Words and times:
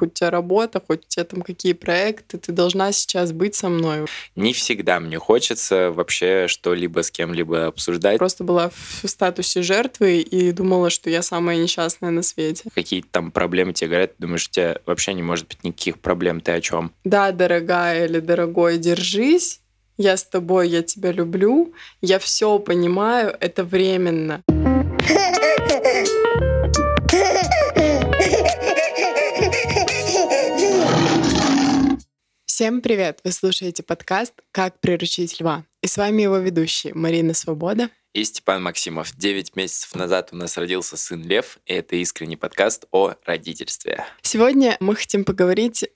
хоть 0.00 0.10
у 0.10 0.14
тебя 0.14 0.30
работа, 0.30 0.82
хоть 0.84 1.00
у 1.00 1.08
тебя 1.08 1.24
там 1.24 1.42
какие 1.42 1.74
проекты, 1.74 2.38
ты 2.38 2.52
должна 2.52 2.90
сейчас 2.92 3.32
быть 3.32 3.54
со 3.54 3.68
мной. 3.68 4.06
Не 4.34 4.52
всегда 4.52 4.98
мне 4.98 5.18
хочется 5.18 5.90
вообще 5.90 6.46
что-либо 6.48 7.02
с 7.02 7.10
кем-либо 7.10 7.66
обсуждать. 7.66 8.18
Просто 8.18 8.42
была 8.42 8.70
в 8.70 9.06
статусе 9.06 9.62
жертвы 9.62 10.20
и 10.20 10.52
думала, 10.52 10.88
что 10.88 11.10
я 11.10 11.22
самая 11.22 11.58
несчастная 11.58 12.10
на 12.10 12.22
свете. 12.22 12.64
Какие-то 12.74 13.08
там 13.10 13.30
проблемы 13.30 13.74
тебе 13.74 13.90
говорят, 13.90 14.16
ты 14.16 14.22
думаешь, 14.22 14.46
у 14.46 14.50
тебя 14.50 14.78
вообще 14.86 15.12
не 15.12 15.22
может 15.22 15.46
быть 15.48 15.62
никаких 15.64 16.00
проблем, 16.00 16.40
ты 16.40 16.52
о 16.52 16.60
чем? 16.60 16.92
Да, 17.04 17.30
дорогая 17.32 18.06
или 18.06 18.20
дорогой, 18.20 18.78
держись, 18.78 19.60
я 19.98 20.16
с 20.16 20.24
тобой, 20.24 20.70
я 20.70 20.82
тебя 20.82 21.12
люблю, 21.12 21.74
я 22.00 22.18
все 22.18 22.58
понимаю, 22.58 23.36
это 23.38 23.64
временно. 23.64 24.42
Всем 32.60 32.82
привет! 32.82 33.20
Вы 33.24 33.32
слушаете 33.32 33.82
подкаст 33.82 34.34
«Как 34.52 34.78
приручить 34.80 35.40
льва». 35.40 35.64
И 35.80 35.86
с 35.86 35.96
вами 35.96 36.20
его 36.20 36.36
ведущие 36.36 36.92
Марина 36.92 37.32
Свобода 37.32 37.88
и 38.12 38.22
Степан 38.22 38.62
Максимов. 38.62 39.16
Девять 39.16 39.56
месяцев 39.56 39.94
назад 39.94 40.28
у 40.32 40.36
нас 40.36 40.58
родился 40.58 40.98
сын 40.98 41.22
Лев, 41.22 41.58
и 41.64 41.72
это 41.72 41.96
искренний 41.96 42.36
подкаст 42.36 42.84
о 42.90 43.14
родительстве. 43.24 44.04
Сегодня 44.20 44.76
мы 44.78 44.94
хотим 44.94 45.24
поговорить 45.24 45.86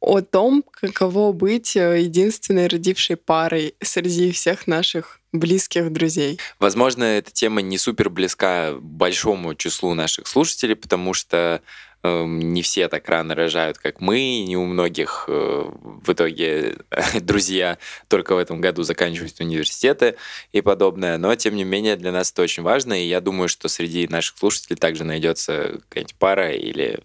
о 0.00 0.20
том, 0.20 0.62
каково 0.70 1.32
быть 1.32 1.74
э, 1.76 2.02
единственной 2.02 2.66
родившей 2.66 3.16
парой 3.16 3.74
среди 3.82 4.32
всех 4.32 4.66
наших 4.66 5.20
близких 5.32 5.90
друзей. 5.92 6.38
Возможно, 6.58 7.04
эта 7.04 7.30
тема 7.30 7.62
не 7.62 7.78
супер 7.78 8.10
близка 8.10 8.74
большому 8.80 9.54
числу 9.54 9.94
наших 9.94 10.26
слушателей, 10.26 10.76
потому 10.76 11.14
что 11.14 11.62
не 12.02 12.62
все 12.62 12.88
так 12.88 13.08
рано 13.08 13.34
рожают, 13.34 13.78
как 13.78 14.00
мы, 14.00 14.44
не 14.46 14.56
у 14.56 14.64
многих 14.64 15.24
э, 15.28 15.64
в 15.74 16.12
итоге 16.12 16.78
друзья 17.20 17.78
только 18.08 18.34
в 18.34 18.38
этом 18.38 18.60
году 18.60 18.82
заканчивают 18.82 19.38
университеты 19.40 20.16
и 20.52 20.62
подобное, 20.62 21.18
но 21.18 21.34
тем 21.34 21.56
не 21.56 21.64
менее 21.64 21.96
для 21.96 22.12
нас 22.12 22.32
это 22.32 22.42
очень 22.42 22.62
важно, 22.62 22.94
и 22.94 23.06
я 23.06 23.20
думаю, 23.20 23.48
что 23.48 23.68
среди 23.68 24.08
наших 24.08 24.38
слушателей 24.38 24.76
также 24.76 25.04
найдется 25.04 25.80
какая-нибудь 25.88 26.14
пара 26.14 26.52
или 26.52 27.00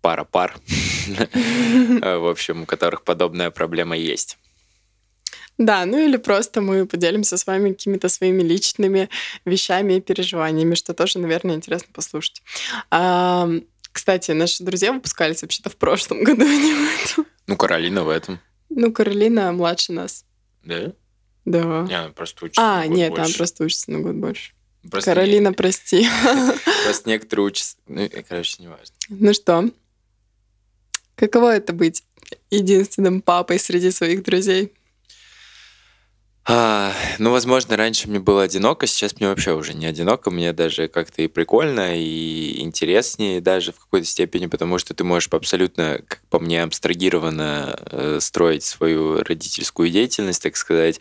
пара 0.00 0.24
пар, 0.24 0.56
в 2.00 2.30
общем, 2.30 2.62
у 2.62 2.66
которых 2.66 3.02
подобная 3.02 3.50
проблема 3.50 3.96
есть. 3.96 4.38
Да, 5.60 5.84
ну 5.84 5.98
или 5.98 6.16
просто 6.16 6.62
мы 6.62 6.86
поделимся 6.86 7.36
с 7.36 7.46
вами 7.46 7.72
какими-то 7.72 8.08
своими 8.08 8.42
личными 8.42 9.10
вещами 9.44 9.94
и 9.94 10.00
переживаниями, 10.00 10.74
что 10.74 10.94
тоже, 10.94 11.18
наверное, 11.18 11.56
интересно 11.56 11.88
послушать. 11.92 12.40
Кстати, 13.92 14.30
наши 14.32 14.62
друзья 14.62 14.92
выпускались 14.92 15.42
вообще-то 15.42 15.70
в 15.70 15.76
прошлом 15.76 16.22
году, 16.24 16.42
а 16.42 16.48
не 16.48 16.74
в 16.74 17.04
этом. 17.04 17.26
Ну, 17.46 17.56
Каролина 17.56 18.04
в 18.04 18.08
этом. 18.08 18.40
Ну, 18.68 18.92
Каролина 18.92 19.50
младше 19.52 19.92
нас. 19.92 20.24
Да? 20.64 20.92
Да. 21.44 21.82
Не, 21.88 21.94
она 21.98 22.08
просто 22.10 22.44
учится 22.44 22.62
А, 22.62 22.80
на 22.82 22.86
год 22.88 22.96
нет, 22.96 23.10
больше. 23.10 23.24
она 23.24 23.34
просто 23.36 23.64
учится 23.64 23.90
на 23.90 23.98
год 24.00 24.14
больше. 24.16 24.52
Просто 24.90 25.10
Каролина, 25.10 25.48
не- 25.48 25.54
прости. 25.54 26.06
Просто 26.84 27.08
некоторые 27.08 27.46
учатся... 27.46 27.76
Ну, 27.88 28.08
короче, 28.28 28.56
не 28.62 28.68
важно. 28.68 28.94
Ну 29.10 29.34
что, 29.34 29.70
каково 31.16 31.56
это 31.56 31.72
быть 31.72 32.04
единственным 32.50 33.20
папой 33.20 33.58
среди 33.58 33.90
своих 33.90 34.22
друзей? 34.22 34.72
А, 36.52 36.92
ну, 37.20 37.30
возможно, 37.30 37.76
раньше 37.76 38.08
мне 38.08 38.18
было 38.18 38.42
одиноко, 38.42 38.88
сейчас 38.88 39.14
мне 39.14 39.28
вообще 39.28 39.52
уже 39.52 39.72
не 39.72 39.86
одиноко, 39.86 40.32
мне 40.32 40.52
даже 40.52 40.88
как-то 40.88 41.22
и 41.22 41.28
прикольно, 41.28 41.96
и 41.96 42.60
интереснее 42.60 43.40
даже 43.40 43.70
в 43.70 43.78
какой-то 43.78 44.04
степени, 44.04 44.46
потому 44.46 44.78
что 44.78 44.92
ты 44.92 45.04
можешь 45.04 45.28
абсолютно, 45.30 46.00
как 46.08 46.22
по 46.28 46.40
мне, 46.40 46.64
абстрагированно 46.64 47.78
э, 47.92 48.18
строить 48.20 48.64
свою 48.64 49.22
родительскую 49.22 49.90
деятельность, 49.90 50.42
так 50.42 50.56
сказать, 50.56 50.98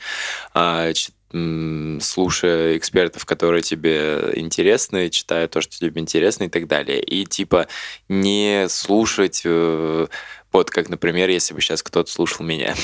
а, 0.54 0.92
слушая 1.32 2.78
экспертов, 2.78 3.26
которые 3.26 3.64
тебе 3.64 4.32
интересны, 4.36 5.10
читая 5.10 5.48
то, 5.48 5.62
что 5.62 5.80
тебе 5.80 6.00
интересно 6.00 6.44
и 6.44 6.50
так 6.50 6.68
далее. 6.68 7.02
И 7.02 7.26
типа 7.26 7.68
не 8.08 8.68
слушать 8.70 9.42
э, 9.46 10.08
вот 10.52 10.72
как, 10.72 10.90
например, 10.90 11.30
если 11.30 11.54
бы 11.54 11.62
сейчас 11.62 11.84
кто-то 11.84 12.12
слушал 12.12 12.46
меня. 12.46 12.76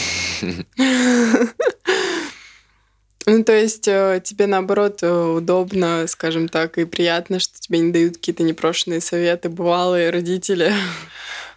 Ну, 3.28 3.44
то 3.44 3.53
есть 3.53 3.88
э, 3.88 4.22
тебе, 4.24 4.46
наоборот, 4.46 5.00
э, 5.02 5.12
удобно, 5.12 6.06
скажем 6.08 6.47
так, 6.47 6.78
и 6.78 6.86
приятно, 6.86 7.40
что 7.40 7.59
тебе 7.59 7.80
не 7.80 7.91
дают 7.91 8.18
какие-то 8.18 8.44
непрошенные 8.44 9.02
советы, 9.02 9.50
бывалые 9.50 10.12
родители. 10.12 10.74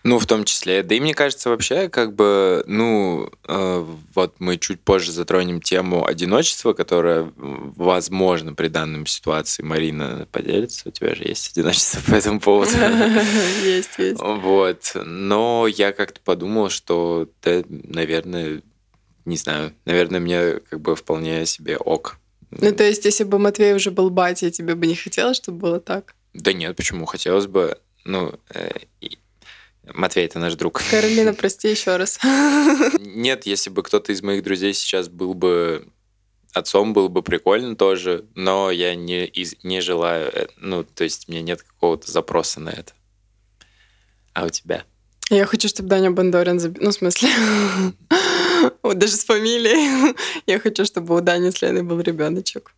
Ну, 0.05 0.19
в 0.19 0.27
том 0.27 0.45
числе. 0.45 0.83
Да 0.83 0.95
и 0.95 1.01
мне 1.01 1.12
кажется, 1.12 1.51
вообще, 1.51 1.89
как 1.89 2.15
бы, 2.15 2.65
ну, 2.67 3.31
э, 3.47 3.84
вот 4.15 4.37
мы 4.39 4.56
чуть 4.56 4.81
позже 4.81 5.12
затронем 5.12 5.61
тему 5.61 6.06
одиночества, 6.06 6.73
которая, 6.73 7.23
м, 7.37 7.75
возможно, 7.77 8.55
при 8.55 8.69
данной 8.69 9.06
ситуации 9.06 9.62
Марина 9.62 10.27
поделится. 10.31 10.89
У 10.89 10.93
тебя 10.93 11.15
же 11.15 11.25
есть 11.25 11.50
одиночество 11.53 12.00
по 12.11 12.15
этому 12.15 12.41
поводу. 12.41 12.71
Есть, 13.65 13.99
есть. 13.99 14.21
Вот. 14.21 14.93
Но 14.95 15.67
я 15.67 15.93
как-то 15.93 16.21
подумал, 16.25 16.71
что, 16.71 17.29
да, 17.43 17.62
наверное, 17.69 18.62
не 19.28 19.37
знаю, 19.37 19.72
наверное, 19.84 20.21
мне 20.21 20.61
как 20.71 20.81
бы 20.81 20.97
вполне 20.97 21.47
себе 21.47 21.77
ок. 21.77 22.19
Ну, 22.50 22.72
то 22.72 22.84
есть, 22.84 23.05
если 23.05 23.25
бы 23.25 23.39
Матвей 23.39 23.75
уже 23.75 23.91
был 23.91 24.11
батей, 24.11 24.50
тебе 24.50 24.75
бы 24.75 24.87
не 24.87 24.94
хотелось, 24.94 25.37
чтобы 25.37 25.59
было 25.59 25.81
так? 25.81 26.15
Да 26.33 26.53
нет, 26.53 26.75
почему? 26.77 27.05
Хотелось 27.05 27.47
бы, 27.47 27.78
ну, 28.05 28.33
э, 28.55 28.71
Матвей, 29.94 30.25
это 30.25 30.38
наш 30.38 30.55
друг. 30.55 30.83
Каролина, 30.91 31.34
прости 31.38 31.71
еще 31.71 31.97
раз. 31.97 32.19
Нет, 32.99 33.47
если 33.47 33.71
бы 33.71 33.83
кто-то 33.83 34.12
из 34.12 34.22
моих 34.22 34.43
друзей 34.43 34.72
сейчас 34.72 35.09
был 35.09 35.34
бы 35.34 35.88
отцом, 36.53 36.93
было 36.94 37.09
бы 37.09 37.22
прикольно 37.22 37.77
тоже, 37.77 38.25
но 38.34 38.71
я 38.71 38.94
не, 38.94 39.27
из, 39.27 39.56
не 39.62 39.81
желаю, 39.81 40.31
э, 40.33 40.49
ну, 40.56 40.84
то 40.84 41.05
есть 41.05 41.28
меня 41.28 41.43
нет 41.43 41.62
какого-то 41.62 42.11
запроса 42.11 42.61
на 42.61 42.71
это. 42.71 42.93
А 44.33 44.47
у 44.47 44.49
тебя? 44.49 44.84
Я 45.31 45.44
хочу, 45.44 45.69
чтобы 45.69 45.88
Даня 45.91 46.11
Бандорин 46.11 46.59
забил... 46.59 46.83
Ну, 46.83 46.91
в 46.91 46.94
смысле... 46.94 47.28
Вот 48.83 48.99
даже 48.99 49.13
с 49.13 49.25
фамилией. 49.25 50.15
Я 50.47 50.59
хочу, 50.61 50.85
чтобы 50.85 51.17
у 51.17 51.21
Дани 51.21 51.51
с 51.51 51.63
Леной 51.63 51.83
был 51.83 52.01
ребеночек. 52.01 52.73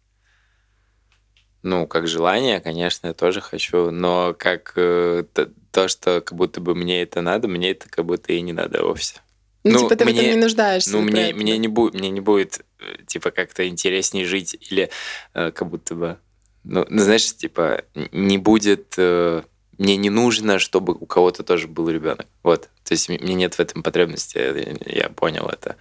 Ну, 1.62 1.86
как 1.86 2.06
желание, 2.08 2.60
конечно, 2.60 3.08
я 3.08 3.12
тоже 3.12 3.42
хочу, 3.42 3.90
но 3.90 4.34
как 4.38 4.72
э, 4.76 5.24
то, 5.72 5.88
что 5.88 6.22
как 6.22 6.34
будто 6.34 6.58
бы 6.62 6.74
мне 6.74 7.02
это 7.02 7.20
надо, 7.20 7.48
мне 7.48 7.72
это 7.72 7.86
как 7.90 8.06
будто 8.06 8.32
и 8.32 8.40
не 8.40 8.54
надо 8.54 8.82
вовсе. 8.82 9.20
Ну, 9.62 9.72
Ну, 9.72 9.78
типа, 9.80 9.96
ты 9.96 10.04
в 10.06 10.08
этом 10.08 10.22
мне- 10.24 10.30
не 10.36 10.40
нуждаешься. 10.40 10.90
Ну, 10.92 11.02
мне, 11.02 11.34
мне, 11.34 11.58
не 11.58 11.68
будет, 11.68 11.92
мне 11.92 12.08
не 12.08 12.20
будет, 12.22 12.64
типа, 13.06 13.30
как-то 13.30 13.68
интереснее 13.68 14.24
жить, 14.24 14.56
или 14.70 14.88
э, 15.34 15.50
как 15.50 15.68
будто 15.68 15.94
бы, 15.94 16.16
ну, 16.64 16.86
ну, 16.88 17.02
знаешь, 17.02 17.36
типа, 17.36 17.84
не 18.10 18.38
будет, 18.38 18.94
э, 18.96 19.42
мне 19.80 19.96
не 19.96 20.10
нужно, 20.10 20.58
чтобы 20.58 20.92
у 20.92 21.06
кого-то 21.06 21.42
тоже 21.42 21.66
был 21.66 21.88
ребенок. 21.88 22.26
Вот. 22.42 22.68
То 22.84 22.92
есть 22.92 23.08
мне 23.08 23.34
нет 23.34 23.54
в 23.54 23.60
этом 23.60 23.82
потребности, 23.82 24.38
я, 24.86 25.08
понял 25.08 25.48
это. 25.48 25.76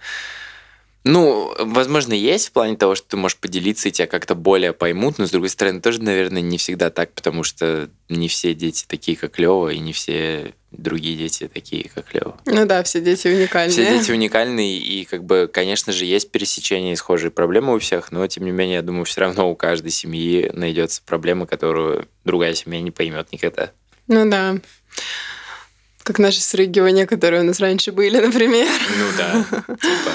Ну, 1.04 1.54
возможно, 1.58 2.14
есть 2.14 2.48
в 2.48 2.52
плане 2.52 2.76
того, 2.76 2.94
что 2.94 3.08
ты 3.08 3.16
можешь 3.18 3.36
поделиться 3.36 3.88
и 3.88 3.92
тебя 3.92 4.06
как-то 4.06 4.34
более 4.34 4.72
поймут, 4.72 5.18
но 5.18 5.26
с 5.26 5.30
другой 5.30 5.50
стороны, 5.50 5.80
тоже, 5.80 6.02
наверное, 6.02 6.40
не 6.42 6.56
всегда 6.56 6.90
так, 6.90 7.12
потому 7.12 7.42
что 7.42 7.90
не 8.08 8.28
все 8.28 8.54
дети 8.54 8.84
такие, 8.86 9.16
как 9.18 9.38
Лева, 9.38 9.68
и 9.68 9.78
не 9.78 9.92
все 9.92 10.54
другие 10.70 11.16
дети 11.16 11.50
такие, 11.52 11.90
как 11.94 12.14
Лева. 12.14 12.38
Ну 12.46 12.66
да, 12.66 12.82
все 12.82 13.00
дети 13.00 13.28
уникальные. 13.28 13.72
Все 13.72 13.98
дети 13.98 14.12
уникальны, 14.12 14.78
и, 14.78 15.04
как 15.04 15.24
бы, 15.24 15.48
конечно 15.52 15.92
же, 15.92 16.06
есть 16.06 16.30
пересечения 16.30 16.94
и 16.94 16.96
схожие 16.96 17.30
проблемы 17.30 17.74
у 17.74 17.78
всех, 17.78 18.12
но, 18.12 18.26
тем 18.26 18.44
не 18.44 18.50
менее, 18.50 18.76
я 18.76 18.82
думаю, 18.82 19.04
все 19.04 19.22
равно 19.22 19.50
у 19.50 19.56
каждой 19.56 19.90
семьи 19.90 20.50
найдется 20.54 21.02
проблема, 21.04 21.46
которую 21.46 22.08
другая 22.24 22.54
семья 22.54 22.80
не 22.80 22.90
поймет 22.90 23.32
никогда. 23.32 23.72
Ну 24.10 24.28
да. 24.28 24.58
Как 26.02 26.18
наши 26.18 26.40
срыгивания, 26.40 27.06
которые 27.06 27.42
у 27.42 27.44
нас 27.44 27.60
раньше 27.60 27.92
были, 27.92 28.18
например. 28.18 28.66
Ну 28.98 29.06
да, 29.16 29.44
типа. 29.76 30.10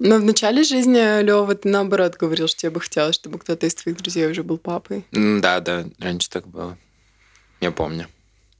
Но 0.00 0.16
в 0.16 0.24
начале 0.24 0.64
жизни, 0.64 1.22
Лёва, 1.22 1.54
ты 1.54 1.68
наоборот 1.68 2.16
говорил, 2.16 2.48
что 2.48 2.58
тебе 2.58 2.70
бы 2.70 2.80
хотелось, 2.80 3.14
чтобы 3.14 3.38
кто-то 3.38 3.66
из 3.66 3.76
твоих 3.76 3.98
друзей 3.98 4.26
уже 4.26 4.42
был 4.42 4.58
папой. 4.58 5.06
Да, 5.12 5.60
да, 5.60 5.84
раньше 6.00 6.28
так 6.28 6.48
было. 6.48 6.76
Я 7.60 7.70
помню. 7.70 8.08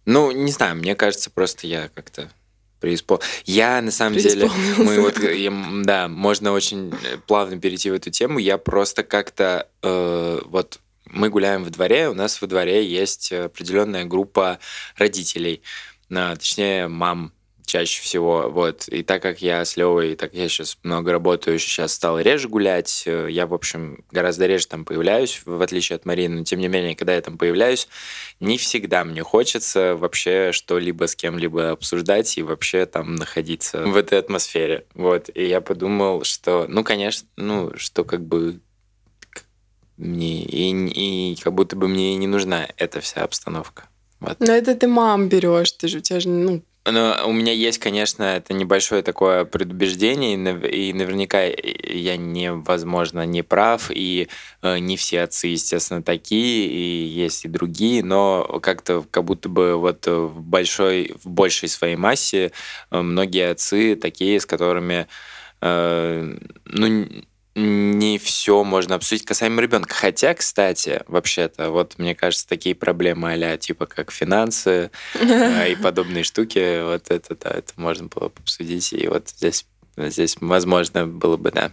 Ну, 0.05 0.31
не 0.31 0.53
знаю, 0.53 0.77
мне 0.77 0.95
кажется, 0.95 1.31
просто 1.31 1.67
я 1.67 1.89
как-то 1.89 2.31
преиспол... 2.79 3.21
Я, 3.45 3.83
на 3.83 3.91
самом 3.91 4.19
деле, 4.19 4.49
мы 4.77 5.01
вот, 5.01 5.19
я, 5.19 5.49
м, 5.49 5.83
да, 5.85 6.07
можно 6.07 6.53
очень 6.53 6.95
э, 7.03 7.17
плавно 7.27 7.59
перейти 7.59 7.91
в 7.91 7.95
эту 7.95 8.11
тему. 8.11 8.39
Я 8.39 8.59
просто 8.59 9.03
как-то, 9.03 9.69
э, 9.83 10.41
вот, 10.45 10.79
мы 11.13 11.29
гуляем 11.29 11.65
во 11.65 11.71
дворе, 11.71 12.09
у 12.09 12.15
нас 12.15 12.41
во 12.41 12.49
дворе 12.49 12.85
есть 12.85 13.33
определенная 13.33 14.05
группа 14.05 14.59
родителей, 14.97 15.63
а, 16.11 16.35
точнее, 16.35 16.89
мам 16.89 17.33
чаще 17.73 18.03
всего. 18.03 18.51
Вот. 18.51 18.89
И 18.89 19.03
так 19.03 19.23
как 19.23 19.41
я 19.41 19.65
с 19.65 19.77
Левой, 19.77 20.15
так 20.15 20.31
как 20.31 20.39
я 20.39 20.49
сейчас 20.49 20.79
много 20.83 21.13
работаю, 21.13 21.59
сейчас 21.59 21.95
стал 21.95 22.19
реже 22.21 22.49
гулять, 22.49 23.05
э, 23.07 23.29
я, 23.31 23.47
в 23.47 23.55
общем, 23.55 24.05
гораздо 24.11 24.47
реже 24.47 24.67
там 24.67 24.85
появляюсь, 24.85 25.41
в 25.45 25.63
отличие 25.63 25.97
от 25.97 26.05
Марины. 26.05 26.39
Но, 26.39 26.45
тем 26.45 26.61
не 26.61 26.69
менее, 26.69 26.95
когда 26.95 27.15
я 27.15 27.21
там 27.21 27.39
появляюсь, 27.39 27.89
не 28.41 28.59
всегда 28.59 29.05
мне 29.05 29.23
хочется 29.23 29.97
вообще 29.97 30.51
что-либо 30.53 31.07
с 31.07 31.17
кем-либо 31.17 31.71
обсуждать 31.71 32.37
и 32.37 32.43
вообще 32.43 32.87
там 32.87 33.15
находиться 33.15 33.83
в 33.87 33.97
этой 33.97 34.19
атмосфере. 34.19 34.87
Вот. 34.95 35.31
И 35.35 35.47
я 35.47 35.61
подумал, 35.61 36.25
что, 36.25 36.67
ну, 36.69 36.85
конечно, 36.85 37.27
ну, 37.37 37.73
что 37.77 38.05
как 38.05 38.25
бы 38.25 38.61
мне 40.03 40.43
и, 40.43 41.33
и 41.33 41.37
как 41.37 41.55
будто 41.55 41.77
бы 41.77 41.89
мне 41.89 42.17
не 42.17 42.27
нужна 42.27 42.67
эта 42.77 43.01
вся 43.01 43.23
обстановка. 43.23 43.85
Вот. 44.21 44.39
Но 44.41 44.53
это 44.53 44.75
ты 44.75 44.87
мам 44.87 45.29
берешь, 45.29 45.73
ты 45.73 45.89
же 45.89 45.99
у 45.99 46.01
тебя 46.01 46.21
же 46.21 46.29
ну 46.29 46.63
но 46.85 47.23
у 47.27 47.33
меня 47.33 47.53
есть, 47.53 47.79
конечно, 47.79 48.25
это 48.25 48.55
небольшое 48.55 49.03
такое 49.03 49.45
предубеждение, 49.45 50.35
и 50.69 50.93
наверняка 50.93 51.43
я 51.45 52.17
невозможно 52.17 53.25
не 53.25 53.43
прав, 53.43 53.91
и 53.95 54.29
э, 54.63 54.79
не 54.79 54.97
все 54.97 55.23
отцы, 55.23 55.47
естественно, 55.49 56.03
такие, 56.03 56.67
и 56.67 57.05
есть 57.07 57.45
и 57.45 57.49
другие, 57.49 58.03
но 58.03 58.59
как-то 58.61 59.05
как 59.09 59.25
будто 59.25 59.49
бы 59.49 59.77
вот 59.77 60.07
в 60.09 60.41
большой, 60.41 61.15
в 61.23 61.29
большей 61.29 61.69
своей 61.69 61.95
массе 61.95 62.51
э, 62.91 63.01
многие 63.01 63.53
отцы 63.53 63.95
такие, 63.95 64.41
с 64.41 64.47
которыми 64.47 65.07
э, 65.61 66.37
ну, 66.65 67.07
не 67.55 68.19
все 68.19 68.65
можно 68.65 68.95
обсудить 68.95 69.27
касаемо 69.27 69.61
ребенка. 69.61 69.95
Хотя, 69.95 70.35
кстати, 70.35 71.03
вообще-то, 71.07 71.71
вот 71.71 71.99
мне 71.99 72.15
кажется, 72.15 72.49
такие 72.49 72.75
проблемы 72.75 73.33
а 73.33 73.57
типа 73.57 73.87
как 73.87 74.11
финансы 74.11 74.91
а, 75.21 75.67
и 75.67 75.75
подобные 75.75 76.25
штуки, 76.25 76.83
вот 76.83 77.11
это, 77.11 77.37
да, 77.37 77.51
это 77.51 77.73
можно 77.77 78.09
было 78.09 78.29
бы 78.29 78.35
обсудить. 78.39 78.93
И 78.93 79.07
вот 79.07 79.29
здесь, 79.29 79.67
здесь 79.97 80.37
возможно, 80.41 81.07
было 81.07 81.37
бы, 81.37 81.51
да, 81.51 81.73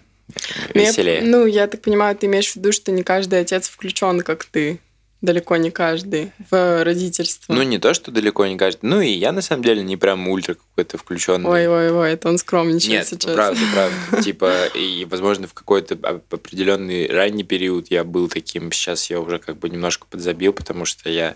веселее. 0.73 1.21
ну, 1.21 1.45
я 1.45 1.67
так 1.67 1.81
понимаю, 1.81 2.15
ты 2.15 2.27
имеешь 2.27 2.51
в 2.51 2.55
виду, 2.57 2.71
что 2.71 2.91
не 2.91 3.03
каждый 3.03 3.39
отец 3.39 3.69
включен, 3.69 4.21
как 4.21 4.45
ты 4.45 4.79
далеко 5.21 5.57
не 5.57 5.69
каждый 5.69 6.31
в 6.49 6.83
родительство. 6.83 7.53
Ну, 7.53 7.61
не 7.63 7.77
то, 7.77 7.93
что 7.93 8.11
далеко 8.11 8.45
не 8.47 8.57
каждый. 8.57 8.85
Ну, 8.85 9.01
и 9.01 9.09
я, 9.09 9.31
на 9.31 9.41
самом 9.41 9.63
деле, 9.63 9.83
не 9.83 9.97
прям 9.97 10.27
ультра 10.27 10.53
какой-то 10.55 10.97
включенный. 10.97 11.49
Ой-ой-ой, 11.49 12.13
это 12.13 12.29
он 12.29 12.37
скромничает 12.37 12.91
Нет, 12.91 13.07
сейчас. 13.07 13.33
правда, 13.33 13.61
правда. 13.73 14.23
Типа, 14.23 14.67
и, 14.67 15.05
возможно, 15.05 15.47
в 15.47 15.53
какой-то 15.53 15.95
определенный 16.29 17.07
ранний 17.07 17.43
период 17.43 17.91
я 17.91 18.03
был 18.03 18.29
таким. 18.29 18.71
Сейчас 18.71 19.09
я 19.09 19.19
уже 19.19 19.39
как 19.39 19.57
бы 19.57 19.69
немножко 19.69 20.07
подзабил, 20.09 20.53
потому 20.53 20.85
что 20.85 21.09
я 21.09 21.35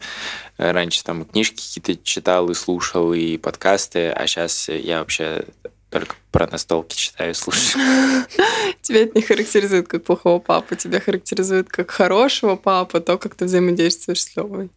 раньше 0.58 1.04
там 1.04 1.26
книжки 1.26 1.56
какие-то 1.56 2.04
читал 2.04 2.50
и 2.50 2.54
слушал, 2.54 3.14
и 3.14 3.38
подкасты, 3.38 4.10
а 4.10 4.28
сейчас 4.28 4.70
я 4.70 5.00
вообще 5.00 5.46
только 5.94 6.16
про 6.32 6.48
настолки 6.48 6.96
читаю 6.96 7.32
и 7.32 7.34
слушаю. 7.36 7.84
Тебя 8.82 9.04
это 9.04 9.16
не 9.16 9.22
характеризует 9.22 9.88
как 9.88 10.04
плохого 10.04 10.40
папу, 10.40 10.76
тебя 10.76 11.00
характеризует 11.00 11.70
как 11.70 11.92
хорошего 11.92 12.56
папа, 12.56 13.00
то, 13.00 13.20
как 13.20 13.36
ты 13.36 13.46
взаимодействуешь 13.46 14.24
с 14.24 14.36
Левой. 14.36 14.72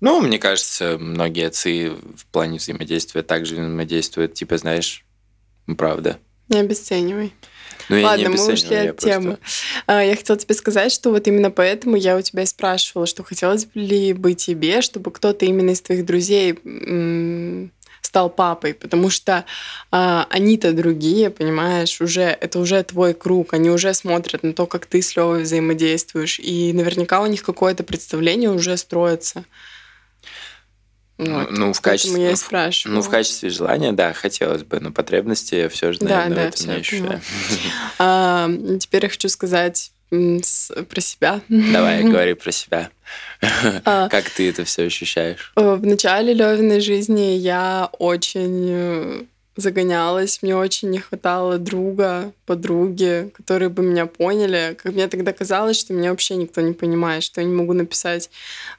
Ну, 0.00 0.20
мне 0.20 0.38
кажется, 0.38 0.96
многие 0.96 1.48
отцы 1.48 1.90
в 1.90 2.24
плане 2.26 2.58
взаимодействия 2.58 3.22
также 3.22 3.54
взаимодействуют, 3.56 4.34
типа, 4.34 4.58
знаешь, 4.58 5.04
правда. 5.76 6.18
Не 6.48 6.60
обесценивай. 6.60 7.34
Ну, 7.88 7.96
я 7.96 8.06
Ладно, 8.06 8.30
мы 8.30 8.52
ушли 8.52 8.76
от 8.76 8.98
темы. 8.98 9.38
Просто... 9.86 10.02
Я 10.02 10.14
хотела 10.14 10.38
тебе 10.38 10.54
сказать, 10.54 10.92
что 10.92 11.10
вот 11.10 11.26
именно 11.26 11.50
поэтому 11.50 11.96
я 11.96 12.16
у 12.16 12.22
тебя 12.22 12.44
и 12.44 12.46
спрашивала, 12.46 13.06
что 13.06 13.24
хотелось 13.24 13.66
ли 13.74 14.12
бы 14.12 14.34
тебе, 14.34 14.82
чтобы 14.82 15.10
кто-то 15.10 15.44
именно 15.44 15.70
из 15.70 15.80
твоих 15.80 16.06
друзей 16.06 16.52
стал 18.10 18.28
папой, 18.28 18.74
потому 18.74 19.08
что 19.08 19.44
э, 19.92 20.22
они-то 20.30 20.72
другие, 20.72 21.30
понимаешь, 21.30 22.00
уже 22.00 22.22
это 22.22 22.58
уже 22.58 22.82
твой 22.82 23.14
круг, 23.14 23.54
они 23.54 23.70
уже 23.70 23.94
смотрят 23.94 24.42
на 24.42 24.52
то, 24.52 24.66
как 24.66 24.86
ты 24.86 25.00
с 25.00 25.14
Левой 25.14 25.44
взаимодействуешь, 25.44 26.40
и 26.40 26.72
наверняка 26.72 27.20
у 27.20 27.26
них 27.26 27.44
какое-то 27.44 27.84
представление 27.84 28.50
уже 28.50 28.76
строится. 28.76 29.44
Вот. 31.18 31.52
Ну, 31.52 31.72
в 31.72 31.80
качестве, 31.80 32.20
я 32.24 32.30
и 32.32 32.36
спрашиваю. 32.36 32.96
Ну, 32.96 33.02
в 33.02 33.08
качестве 33.08 33.48
желания, 33.48 33.92
да, 33.92 34.12
хотелось 34.12 34.64
бы, 34.64 34.80
но 34.80 34.90
потребности 34.90 35.68
все 35.68 35.92
же, 35.92 36.02
наверное, 36.02 36.28
да, 36.30 36.34
да, 36.34 36.50
в 36.50 36.54
этом 36.54 36.66
не 36.66 36.80
ощущаю. 36.80 37.20
А, 38.00 38.50
теперь 38.80 39.04
я 39.04 39.08
хочу 39.08 39.28
сказать 39.28 39.92
про 40.10 41.00
себя. 41.00 41.40
Давай, 41.48 42.02
говори 42.10 42.34
про 42.34 42.52
себя. 42.52 42.90
А, 43.84 44.08
как 44.08 44.28
ты 44.30 44.50
это 44.50 44.64
все 44.64 44.84
ощущаешь? 44.84 45.52
Э, 45.56 45.74
в 45.74 45.86
начале 45.86 46.34
Левиной 46.34 46.80
жизни 46.80 47.36
я 47.36 47.88
очень 47.98 48.68
э, 48.70 49.22
загонялась, 49.60 50.42
мне 50.42 50.56
очень 50.56 50.90
не 50.90 50.98
хватало 50.98 51.58
друга, 51.58 52.32
подруги, 52.46 53.30
которые 53.34 53.68
бы 53.68 53.82
меня 53.82 54.06
поняли. 54.06 54.76
Как 54.82 54.92
мне 54.92 55.06
тогда 55.08 55.32
казалось, 55.32 55.78
что 55.78 55.92
меня 55.92 56.10
вообще 56.10 56.36
никто 56.36 56.60
не 56.60 56.72
понимает, 56.72 57.22
что 57.22 57.40
я 57.40 57.46
не 57.46 57.54
могу 57.54 57.72
написать 57.72 58.30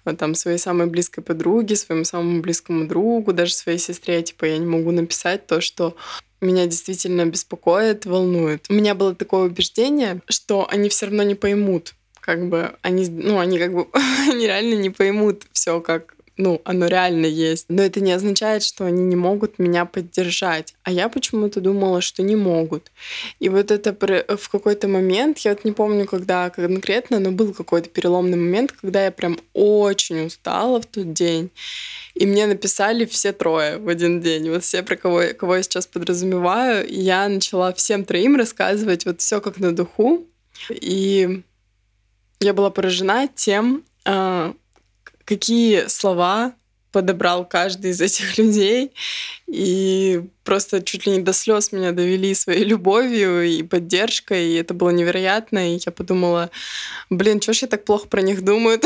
вот, 0.05 0.17
там 0.17 0.35
своей 0.35 0.57
самой 0.57 0.87
близкой 0.87 1.21
подруге, 1.21 1.75
своему 1.75 2.03
самому 2.03 2.41
близкому 2.41 2.87
другу, 2.87 3.33
даже 3.33 3.53
своей 3.53 3.77
сестре, 3.77 4.21
типа 4.21 4.45
я 4.45 4.57
не 4.57 4.65
могу 4.65 4.91
написать 4.91 5.47
то, 5.47 5.61
что 5.61 5.95
меня 6.41 6.65
действительно 6.65 7.25
беспокоит, 7.25 8.05
волнует. 8.05 8.65
У 8.69 8.73
меня 8.73 8.95
было 8.95 9.15
такое 9.15 9.43
убеждение, 9.43 10.21
что 10.27 10.67
они 10.69 10.89
все 10.89 11.05
равно 11.05 11.23
не 11.23 11.35
поймут, 11.35 11.93
как 12.19 12.49
бы 12.49 12.75
они, 12.81 13.07
ну, 13.09 13.39
они 13.39 13.59
как 13.59 13.73
бы, 13.73 13.87
они 14.29 14.45
реально 14.47 14.75
не 14.75 14.89
поймут 14.89 15.43
все, 15.51 15.79
как 15.81 16.15
ну, 16.41 16.59
оно 16.65 16.87
реально 16.87 17.27
есть. 17.27 17.67
Но 17.69 17.83
это 17.83 18.01
не 18.01 18.11
означает, 18.11 18.63
что 18.63 18.85
они 18.85 19.03
не 19.03 19.15
могут 19.15 19.59
меня 19.59 19.85
поддержать. 19.85 20.73
А 20.81 20.91
я 20.91 21.07
почему-то 21.07 21.61
думала, 21.61 22.01
что 22.01 22.23
не 22.23 22.35
могут. 22.35 22.91
И 23.39 23.47
вот 23.47 23.69
это 23.69 23.95
в 24.37 24.49
какой-то 24.49 24.87
момент, 24.87 25.37
я 25.39 25.51
вот 25.51 25.63
не 25.65 25.71
помню, 25.71 26.07
когда 26.07 26.49
конкретно, 26.49 27.19
но 27.19 27.31
был 27.31 27.53
какой-то 27.53 27.89
переломный 27.89 28.37
момент, 28.37 28.71
когда 28.71 29.05
я 29.05 29.11
прям 29.11 29.37
очень 29.53 30.25
устала 30.25 30.81
в 30.81 30.87
тот 30.87 31.13
день. 31.13 31.51
И 32.15 32.25
мне 32.25 32.47
написали 32.47 33.05
все 33.05 33.33
трое 33.33 33.77
в 33.77 33.87
один 33.87 34.19
день. 34.19 34.49
Вот 34.49 34.63
все, 34.63 34.81
про 34.81 34.95
кого, 34.95 35.21
кого 35.37 35.57
я 35.57 35.63
сейчас 35.63 35.85
подразумеваю. 35.85 36.87
И 36.87 36.99
я 36.99 37.29
начала 37.29 37.71
всем 37.71 38.03
троим 38.03 38.35
рассказывать 38.35 39.05
вот 39.05 39.21
все 39.21 39.41
как 39.41 39.59
на 39.59 39.73
духу. 39.73 40.25
И 40.71 41.43
я 42.39 42.53
была 42.55 42.71
поражена 42.71 43.27
тем, 43.27 43.83
а, 44.05 44.55
какие 45.31 45.87
слова 45.87 46.53
подобрал 46.91 47.47
каждый 47.47 47.91
из 47.91 48.01
этих 48.01 48.37
людей. 48.37 48.91
И 49.47 50.21
просто 50.43 50.81
чуть 50.81 51.05
ли 51.05 51.13
не 51.13 51.19
до 51.19 51.31
слез 51.31 51.71
меня 51.71 51.93
довели 51.93 52.33
своей 52.33 52.65
любовью 52.65 53.43
и 53.47 53.63
поддержкой. 53.63 54.49
И 54.49 54.55
это 54.55 54.73
было 54.73 54.89
невероятно. 54.89 55.73
И 55.73 55.79
я 55.85 55.91
подумала, 55.93 56.49
блин, 57.09 57.41
что 57.41 57.53
ж 57.53 57.61
я 57.61 57.67
так 57.69 57.85
плохо 57.85 58.07
про 58.09 58.21
них 58.21 58.43
думаю 58.43 58.81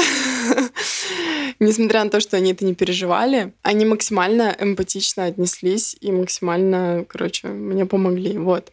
Несмотря 1.60 2.04
на 2.04 2.12
то, 2.12 2.20
что 2.20 2.38
они 2.38 2.52
это 2.52 2.64
не 2.64 2.76
переживали, 2.76 3.54
они 3.64 3.86
максимально 3.86 4.56
эмпатично 4.60 5.26
отнеслись 5.26 5.98
и 6.00 6.12
максимально, 6.12 7.06
короче, 7.10 7.48
мне 7.48 7.88
помогли. 7.88 8.38
Вот. 8.38 8.72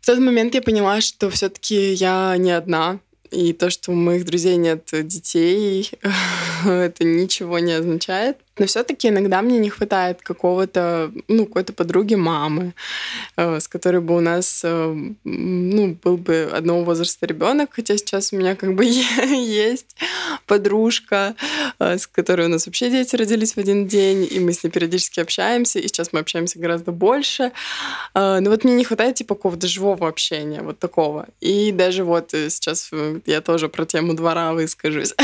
В 0.00 0.06
тот 0.06 0.18
момент 0.18 0.54
я 0.54 0.60
поняла, 0.60 1.00
что 1.00 1.30
все-таки 1.30 1.92
я 1.92 2.36
не 2.36 2.50
одна, 2.50 2.98
и 3.30 3.52
то, 3.52 3.70
что 3.70 3.92
у 3.92 3.94
моих 3.94 4.24
друзей 4.24 4.56
нет 4.56 4.88
детей, 4.92 5.90
это 6.64 7.04
ничего 7.04 7.58
не 7.58 7.72
означает. 7.72 8.38
Но 8.58 8.66
все-таки 8.66 9.08
иногда 9.08 9.42
мне 9.42 9.58
не 9.58 9.70
хватает 9.70 10.20
какого-то, 10.22 11.12
ну, 11.28 11.46
какой-то 11.46 11.72
подруги 11.72 12.14
мамы, 12.14 12.74
э, 13.36 13.60
с 13.60 13.68
которой 13.68 14.00
бы 14.00 14.16
у 14.16 14.20
нас, 14.20 14.62
э, 14.64 14.96
ну, 15.24 15.98
был 16.02 16.16
бы 16.16 16.50
одного 16.52 16.84
возраста 16.84 17.26
ребенок, 17.26 17.70
хотя 17.72 17.96
сейчас 17.96 18.32
у 18.32 18.36
меня 18.36 18.56
как 18.56 18.74
бы 18.74 18.84
есть 18.84 19.96
подружка, 20.46 21.34
э, 21.78 21.98
с 21.98 22.06
которой 22.06 22.46
у 22.46 22.50
нас 22.50 22.66
вообще 22.66 22.90
дети 22.90 23.16
родились 23.16 23.54
в 23.54 23.58
один 23.58 23.86
день, 23.86 24.26
и 24.30 24.40
мы 24.40 24.52
с 24.52 24.64
ней 24.64 24.70
периодически 24.70 25.20
общаемся, 25.20 25.78
и 25.78 25.88
сейчас 25.88 26.12
мы 26.12 26.20
общаемся 26.20 26.58
гораздо 26.58 26.92
больше. 26.92 27.52
Но 28.14 28.42
вот 28.44 28.64
мне 28.64 28.74
не 28.74 28.84
хватает 28.84 29.16
типа 29.16 29.34
какого-то 29.34 29.66
живого 29.66 30.08
общения, 30.08 30.62
вот 30.62 30.78
такого. 30.78 31.26
И 31.40 31.72
даже 31.72 32.04
вот 32.04 32.30
сейчас 32.30 32.90
я 33.26 33.40
тоже 33.40 33.68
про 33.68 33.84
тему 33.84 34.14
двора 34.14 34.52
выскажусь. 34.52 35.14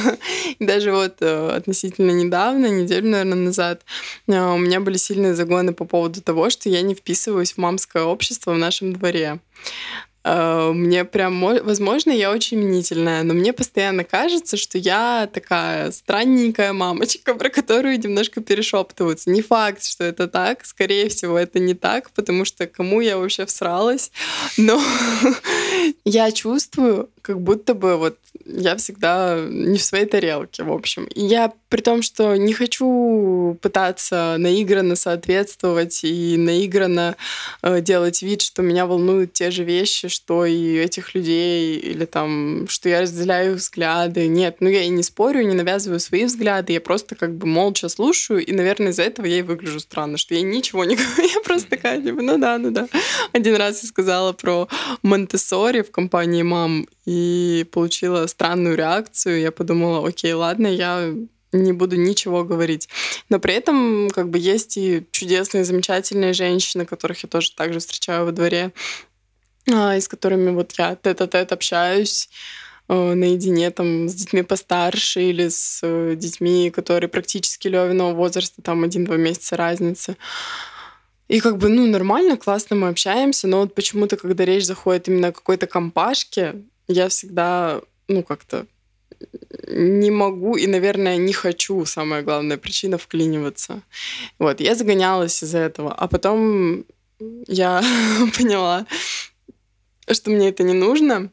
Даже 0.60 0.92
вот 0.92 1.22
относительно 1.22 2.10
недавно, 2.10 2.66
неделю, 2.82 3.08
наверное, 3.08 3.36
назад 3.36 3.82
а, 4.28 4.54
у 4.54 4.58
меня 4.58 4.80
были 4.80 4.96
сильные 4.96 5.34
загоны 5.34 5.72
по 5.72 5.84
поводу 5.84 6.22
того, 6.22 6.50
что 6.50 6.68
я 6.68 6.82
не 6.82 6.94
вписываюсь 6.94 7.52
в 7.52 7.58
мамское 7.58 8.02
общество 8.02 8.52
в 8.52 8.58
нашем 8.58 8.92
дворе. 8.92 9.40
А, 10.22 10.72
мне 10.72 11.04
прям, 11.04 11.40
возможно, 11.40 12.10
я 12.10 12.30
очень 12.30 12.58
мнительная, 12.58 13.22
но 13.22 13.32
мне 13.32 13.52
постоянно 13.52 14.04
кажется, 14.04 14.56
что 14.56 14.76
я 14.76 15.28
такая 15.32 15.92
странненькая 15.92 16.72
мамочка, 16.72 17.34
про 17.38 17.48
которую 17.48 17.98
немножко 17.98 18.42
перешептываются. 18.42 19.30
Не 19.30 19.42
факт, 19.42 19.84
что 19.84 20.04
это 20.04 20.28
так, 20.28 20.66
скорее 20.66 21.08
всего, 21.08 21.38
это 21.38 21.58
не 21.58 21.74
так, 21.74 22.10
потому 22.10 22.44
что 22.44 22.66
кому 22.66 23.00
я 23.00 23.16
вообще 23.16 23.46
всралась, 23.46 24.10
но 24.56 24.80
Я 26.04 26.32
чувствую, 26.32 27.10
как 27.22 27.40
будто 27.40 27.74
бы 27.74 27.96
вот 27.96 28.18
я 28.44 28.76
всегда 28.76 29.40
не 29.48 29.78
в 29.78 29.82
своей 29.82 30.06
тарелке, 30.06 30.62
в 30.62 30.72
общем. 30.72 31.04
И 31.04 31.24
я 31.24 31.52
при 31.70 31.80
том, 31.80 32.02
что 32.02 32.36
не 32.36 32.52
хочу 32.52 33.56
пытаться 33.62 34.36
наигранно 34.38 34.96
соответствовать 34.96 36.04
и 36.04 36.36
наигранно 36.36 37.16
э, 37.62 37.80
делать 37.80 38.22
вид, 38.22 38.42
что 38.42 38.60
меня 38.60 38.86
волнуют 38.86 39.32
те 39.32 39.50
же 39.50 39.64
вещи, 39.64 40.08
что 40.08 40.44
и 40.44 40.76
этих 40.76 41.14
людей, 41.14 41.78
или 41.78 42.04
там, 42.04 42.66
что 42.68 42.88
я 42.88 43.00
разделяю 43.00 43.52
их 43.52 43.58
взгляды. 43.58 44.26
Нет, 44.26 44.56
ну 44.60 44.68
я 44.68 44.82
и 44.82 44.88
не 44.88 45.04
спорю, 45.04 45.46
не 45.46 45.54
навязываю 45.54 46.00
свои 46.00 46.24
взгляды, 46.24 46.72
я 46.72 46.80
просто 46.80 47.14
как 47.14 47.34
бы 47.36 47.46
молча 47.46 47.88
слушаю, 47.88 48.44
и, 48.44 48.52
наверное, 48.52 48.90
из-за 48.90 49.04
этого 49.04 49.26
я 49.26 49.38
и 49.38 49.42
выгляжу 49.42 49.78
странно, 49.80 50.18
что 50.18 50.34
я 50.34 50.42
ничего 50.42 50.84
не 50.84 50.96
говорю, 50.96 51.28
я 51.32 51.40
просто 51.40 51.70
такая, 51.70 52.02
типа, 52.02 52.20
ну 52.20 52.36
да, 52.36 52.58
ну 52.58 52.72
да. 52.72 52.88
Один 53.32 53.54
раз 53.54 53.82
я 53.82 53.88
сказала 53.88 54.32
про 54.32 54.68
монте 55.02 55.38
в 55.38 55.90
компании 55.92 56.42
мам, 56.42 56.86
и 57.06 57.66
получила 57.72 58.26
странную 58.26 58.76
реакцию. 58.76 59.40
Я 59.40 59.50
подумала, 59.52 60.06
окей, 60.06 60.32
ладно, 60.32 60.66
я 60.66 61.12
не 61.52 61.72
буду 61.72 61.96
ничего 61.96 62.44
говорить. 62.44 62.88
Но 63.28 63.38
при 63.38 63.54
этом 63.54 64.08
как 64.10 64.30
бы 64.30 64.38
есть 64.38 64.76
и 64.76 65.06
чудесные, 65.10 65.64
замечательные 65.64 66.32
женщины, 66.32 66.86
которых 66.86 67.22
я 67.22 67.28
тоже 67.28 67.52
также 67.52 67.80
встречаю 67.80 68.26
во 68.26 68.32
дворе, 68.32 68.72
а, 69.72 69.96
и 69.96 70.00
с 70.00 70.08
которыми 70.08 70.50
вот 70.50 70.72
я 70.78 70.96
тет-а-тет 70.96 71.52
общаюсь 71.52 72.28
э, 72.88 73.14
наедине 73.14 73.70
там 73.70 74.08
с 74.08 74.14
детьми 74.14 74.42
постарше 74.42 75.22
или 75.22 75.48
с 75.48 75.80
э, 75.82 76.14
детьми, 76.16 76.70
которые 76.70 77.08
практически 77.08 77.68
Левиного 77.68 78.14
возраста, 78.14 78.62
там 78.62 78.84
один-два 78.84 79.16
месяца 79.16 79.56
разницы. 79.56 80.16
И 81.28 81.38
как 81.38 81.58
бы, 81.58 81.68
ну, 81.68 81.86
нормально, 81.86 82.36
классно 82.36 82.74
мы 82.74 82.88
общаемся, 82.88 83.46
но 83.46 83.60
вот 83.60 83.74
почему-то, 83.74 84.16
когда 84.16 84.44
речь 84.44 84.66
заходит 84.66 85.06
именно 85.06 85.28
о 85.28 85.32
какой-то 85.32 85.68
компашке, 85.68 86.56
я 86.88 87.08
всегда, 87.08 87.82
ну, 88.08 88.24
как-то 88.24 88.66
не 89.68 90.10
могу 90.10 90.56
и, 90.56 90.66
наверное, 90.66 91.16
не 91.16 91.32
хочу, 91.32 91.84
самая 91.84 92.22
главная 92.22 92.56
причина, 92.56 92.98
вклиниваться. 92.98 93.82
Вот, 94.38 94.60
я 94.60 94.74
загонялась 94.74 95.42
из-за 95.42 95.58
этого. 95.58 95.92
А 95.92 96.08
потом 96.08 96.84
я 97.46 97.82
поняла, 98.36 98.86
что 100.10 100.30
мне 100.30 100.48
это 100.48 100.62
не 100.62 100.74
нужно. 100.74 101.30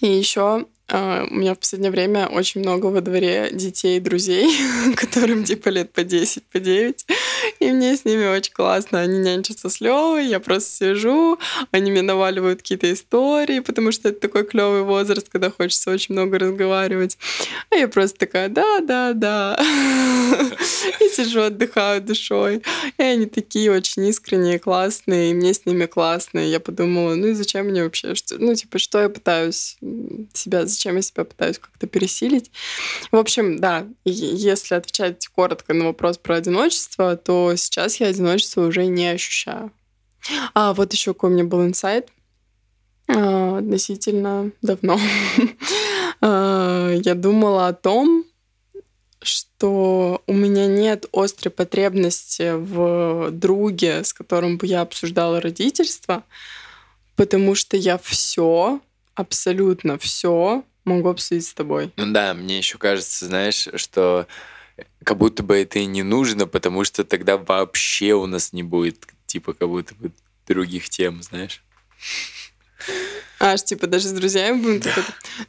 И 0.00 0.08
еще 0.08 0.66
а, 0.88 1.26
у 1.30 1.34
меня 1.34 1.54
в 1.54 1.58
последнее 1.58 1.90
время 1.90 2.26
очень 2.26 2.60
много 2.60 2.86
во 2.86 3.00
дворе 3.00 3.50
детей 3.52 3.96
и 3.96 4.00
друзей, 4.00 4.50
которым 4.96 5.44
типа 5.44 5.70
лет 5.70 5.92
по 5.92 6.04
10, 6.04 6.44
по 6.44 6.60
9. 6.60 7.06
И 7.64 7.72
мне 7.72 7.96
с 7.96 8.04
ними 8.04 8.26
очень 8.26 8.52
классно. 8.52 9.00
Они 9.00 9.18
нянчатся 9.18 9.70
с 9.70 9.80
Левой, 9.80 10.26
я 10.26 10.38
просто 10.38 10.76
сижу, 10.76 11.38
они 11.70 11.90
мне 11.90 12.02
наваливают 12.02 12.60
какие-то 12.60 12.92
истории, 12.92 13.60
потому 13.60 13.90
что 13.90 14.10
это 14.10 14.20
такой 14.20 14.44
клевый 14.44 14.82
возраст, 14.82 15.30
когда 15.30 15.50
хочется 15.50 15.90
очень 15.90 16.14
много 16.14 16.38
разговаривать. 16.38 17.16
А 17.70 17.76
я 17.76 17.88
просто 17.88 18.18
такая, 18.18 18.50
да, 18.50 18.80
да, 18.80 19.14
да. 19.14 19.58
И 21.00 21.08
сижу, 21.08 21.40
отдыхаю 21.40 22.02
душой. 22.02 22.62
И 22.98 23.02
они 23.02 23.24
такие 23.24 23.72
очень 23.72 24.06
искренние, 24.08 24.58
классные, 24.58 25.30
и 25.30 25.34
мне 25.34 25.54
с 25.54 25.64
ними 25.64 25.86
классно. 25.86 26.40
Я 26.40 26.60
подумала, 26.60 27.14
ну 27.14 27.28
и 27.28 27.32
зачем 27.32 27.66
мне 27.66 27.82
вообще? 27.82 28.14
Что, 28.14 28.36
ну, 28.36 28.54
типа, 28.54 28.78
что 28.78 29.00
я 29.00 29.08
пытаюсь 29.08 29.78
себя, 30.34 30.66
зачем 30.66 30.96
я 30.96 31.02
себя 31.02 31.24
пытаюсь 31.24 31.58
как-то 31.58 31.86
пересилить? 31.86 32.50
В 33.10 33.16
общем, 33.16 33.58
да, 33.58 33.86
если 34.04 34.74
отвечать 34.74 35.26
коротко 35.28 35.72
на 35.72 35.86
вопрос 35.86 36.18
про 36.18 36.36
одиночество, 36.36 37.16
то 37.16 37.53
сейчас 37.56 38.00
я 38.00 38.08
одиночество 38.08 38.66
уже 38.66 38.86
не 38.86 39.08
ощущаю. 39.08 39.70
А 40.54 40.72
вот 40.72 40.92
еще 40.92 41.12
какой 41.12 41.30
у 41.30 41.32
меня 41.34 41.44
был 41.44 41.64
инсайт 41.64 42.08
а, 43.08 43.58
относительно 43.58 44.50
давно. 44.62 44.98
А, 46.20 46.90
я 46.90 47.14
думала 47.14 47.66
о 47.66 47.74
том, 47.74 48.24
что 49.20 50.22
у 50.26 50.32
меня 50.32 50.66
нет 50.66 51.06
острой 51.12 51.50
потребности 51.50 52.52
в 52.54 53.30
друге, 53.30 54.04
с 54.04 54.14
которым 54.14 54.56
бы 54.56 54.66
я 54.66 54.80
обсуждала 54.80 55.40
родительство, 55.40 56.22
потому 57.16 57.54
что 57.54 57.76
я 57.76 57.98
все, 57.98 58.80
абсолютно 59.14 59.98
все 59.98 60.64
могу 60.84 61.08
обсудить 61.08 61.46
с 61.46 61.54
тобой. 61.54 61.92
Ну 61.96 62.12
да, 62.12 62.32
мне 62.32 62.58
еще 62.58 62.78
кажется, 62.78 63.26
знаешь, 63.26 63.68
что 63.74 64.26
как 65.04 65.18
будто 65.18 65.42
бы 65.42 65.56
это 65.56 65.78
и 65.78 65.86
не 65.86 66.02
нужно, 66.02 66.46
потому 66.46 66.84
что 66.84 67.04
тогда 67.04 67.36
вообще 67.36 68.14
у 68.14 68.26
нас 68.26 68.52
не 68.52 68.62
будет, 68.62 69.06
типа, 69.26 69.54
как 69.54 69.68
будто 69.68 69.94
бы 69.94 70.10
других 70.46 70.88
тем, 70.88 71.22
знаешь. 71.22 71.62
Аж, 73.40 73.62
типа, 73.62 73.86
даже 73.86 74.08
с 74.08 74.12
друзьями 74.12 74.62
будем 74.62 74.80
да. 74.80 74.94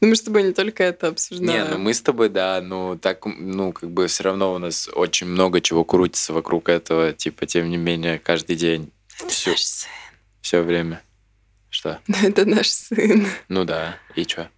Ну, 0.01 0.07
мы 0.09 0.15
с 0.15 0.21
тобой 0.21 0.43
не 0.43 0.53
только 0.53 0.83
это 0.83 1.07
обсуждаем. 1.07 1.65
Не, 1.65 1.71
ну 1.71 1.77
мы 1.77 1.93
с 1.93 2.01
тобой, 2.01 2.29
да, 2.29 2.59
ну 2.61 2.97
так, 2.97 3.25
ну, 3.25 3.71
как 3.71 3.91
бы 3.91 4.07
все 4.07 4.23
равно 4.23 4.53
у 4.53 4.57
нас 4.57 4.89
очень 4.93 5.27
много 5.27 5.61
чего 5.61 5.83
крутится 5.83 6.33
вокруг 6.33 6.69
этого, 6.69 7.13
типа, 7.13 7.45
тем 7.45 7.69
не 7.69 7.77
менее, 7.77 8.19
каждый 8.19 8.55
день. 8.55 8.91
Это 9.19 9.29
все, 9.29 9.51
наш 9.51 9.61
сын. 9.61 9.89
Все 10.41 10.61
время. 10.61 11.01
Что? 11.69 11.99
Это 12.23 12.45
наш 12.45 12.69
сын. 12.69 13.27
Ну 13.47 13.63
да, 13.63 13.97
и 14.15 14.23
что? 14.23 14.49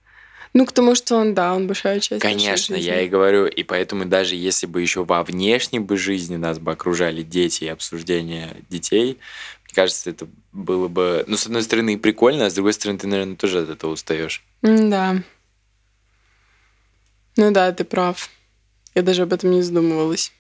Ну, 0.53 0.65
к 0.65 0.71
тому, 0.71 0.95
что 0.95 1.15
он, 1.17 1.33
да, 1.33 1.53
он 1.53 1.67
большая 1.67 1.99
часть 1.99 2.21
Конечно, 2.21 2.75
я 2.75 3.01
и 3.01 3.07
говорю, 3.07 3.45
и 3.45 3.63
поэтому 3.63 4.05
даже 4.05 4.35
если 4.35 4.65
бы 4.65 4.81
еще 4.81 5.03
во 5.03 5.23
внешней 5.23 5.79
бы 5.79 5.97
жизни 5.97 6.35
нас 6.35 6.59
бы 6.59 6.71
окружали 6.71 7.21
дети 7.23 7.65
и 7.65 7.67
обсуждение 7.67 8.55
детей, 8.69 9.19
мне 9.65 9.73
кажется, 9.73 10.09
это 10.09 10.27
было 10.51 10.87
бы, 10.87 11.23
ну, 11.27 11.37
с 11.37 11.45
одной 11.45 11.63
стороны, 11.63 11.93
и 11.93 11.97
прикольно, 11.97 12.45
а 12.45 12.49
с 12.49 12.53
другой 12.53 12.73
стороны, 12.73 12.99
ты, 12.99 13.07
наверное, 13.07 13.35
тоже 13.35 13.61
от 13.61 13.69
этого 13.69 13.91
устаешь. 13.91 14.43
Да. 14.61 15.21
Ну 17.35 17.51
да, 17.51 17.71
ты 17.71 17.83
прав. 17.83 18.29
Я 18.95 19.03
даже 19.03 19.23
об 19.23 19.33
этом 19.33 19.51
не 19.51 19.61
задумывалась. 19.61 20.31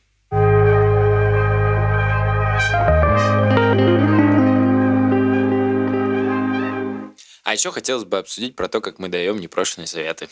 А 7.47 7.53
еще 7.53 7.71
хотелось 7.71 8.03
бы 8.03 8.17
обсудить 8.17 8.57
про 8.57 8.67
то, 8.67 8.81
как 8.81 8.99
мы 8.99 9.07
даем 9.07 9.39
непрошенные 9.39 9.87
советы. 9.87 10.27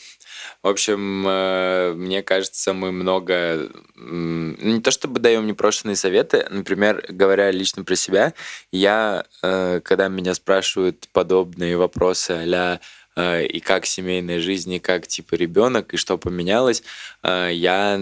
В 0.62 0.68
общем, 0.68 1.26
э, 1.26 1.94
мне 1.96 2.22
кажется, 2.22 2.74
мы 2.74 2.92
много... 2.92 3.70
Не 3.96 4.82
то 4.82 4.92
чтобы 4.92 5.22
даем 5.22 5.48
непрошенные 5.48 5.96
советы, 5.96 6.46
например, 6.50 7.06
говоря 7.08 7.52
лично 7.52 7.86
про 7.86 7.96
себя, 7.96 8.34
я, 8.74 9.24
э, 9.42 9.80
когда 9.80 10.10
меня 10.10 10.34
спрашивают 10.34 11.08
подобные 11.14 11.78
вопросы 11.78 12.32
а 12.32 12.82
и 13.18 13.60
как 13.60 13.86
семейная 13.86 14.40
жизнь, 14.40 14.74
и 14.74 14.80
как 14.80 15.08
типа 15.08 15.36
ребенок, 15.36 15.94
и 15.94 15.98
что 15.98 16.18
поменялось, 16.18 16.84
э, 17.24 17.50
я 17.54 18.00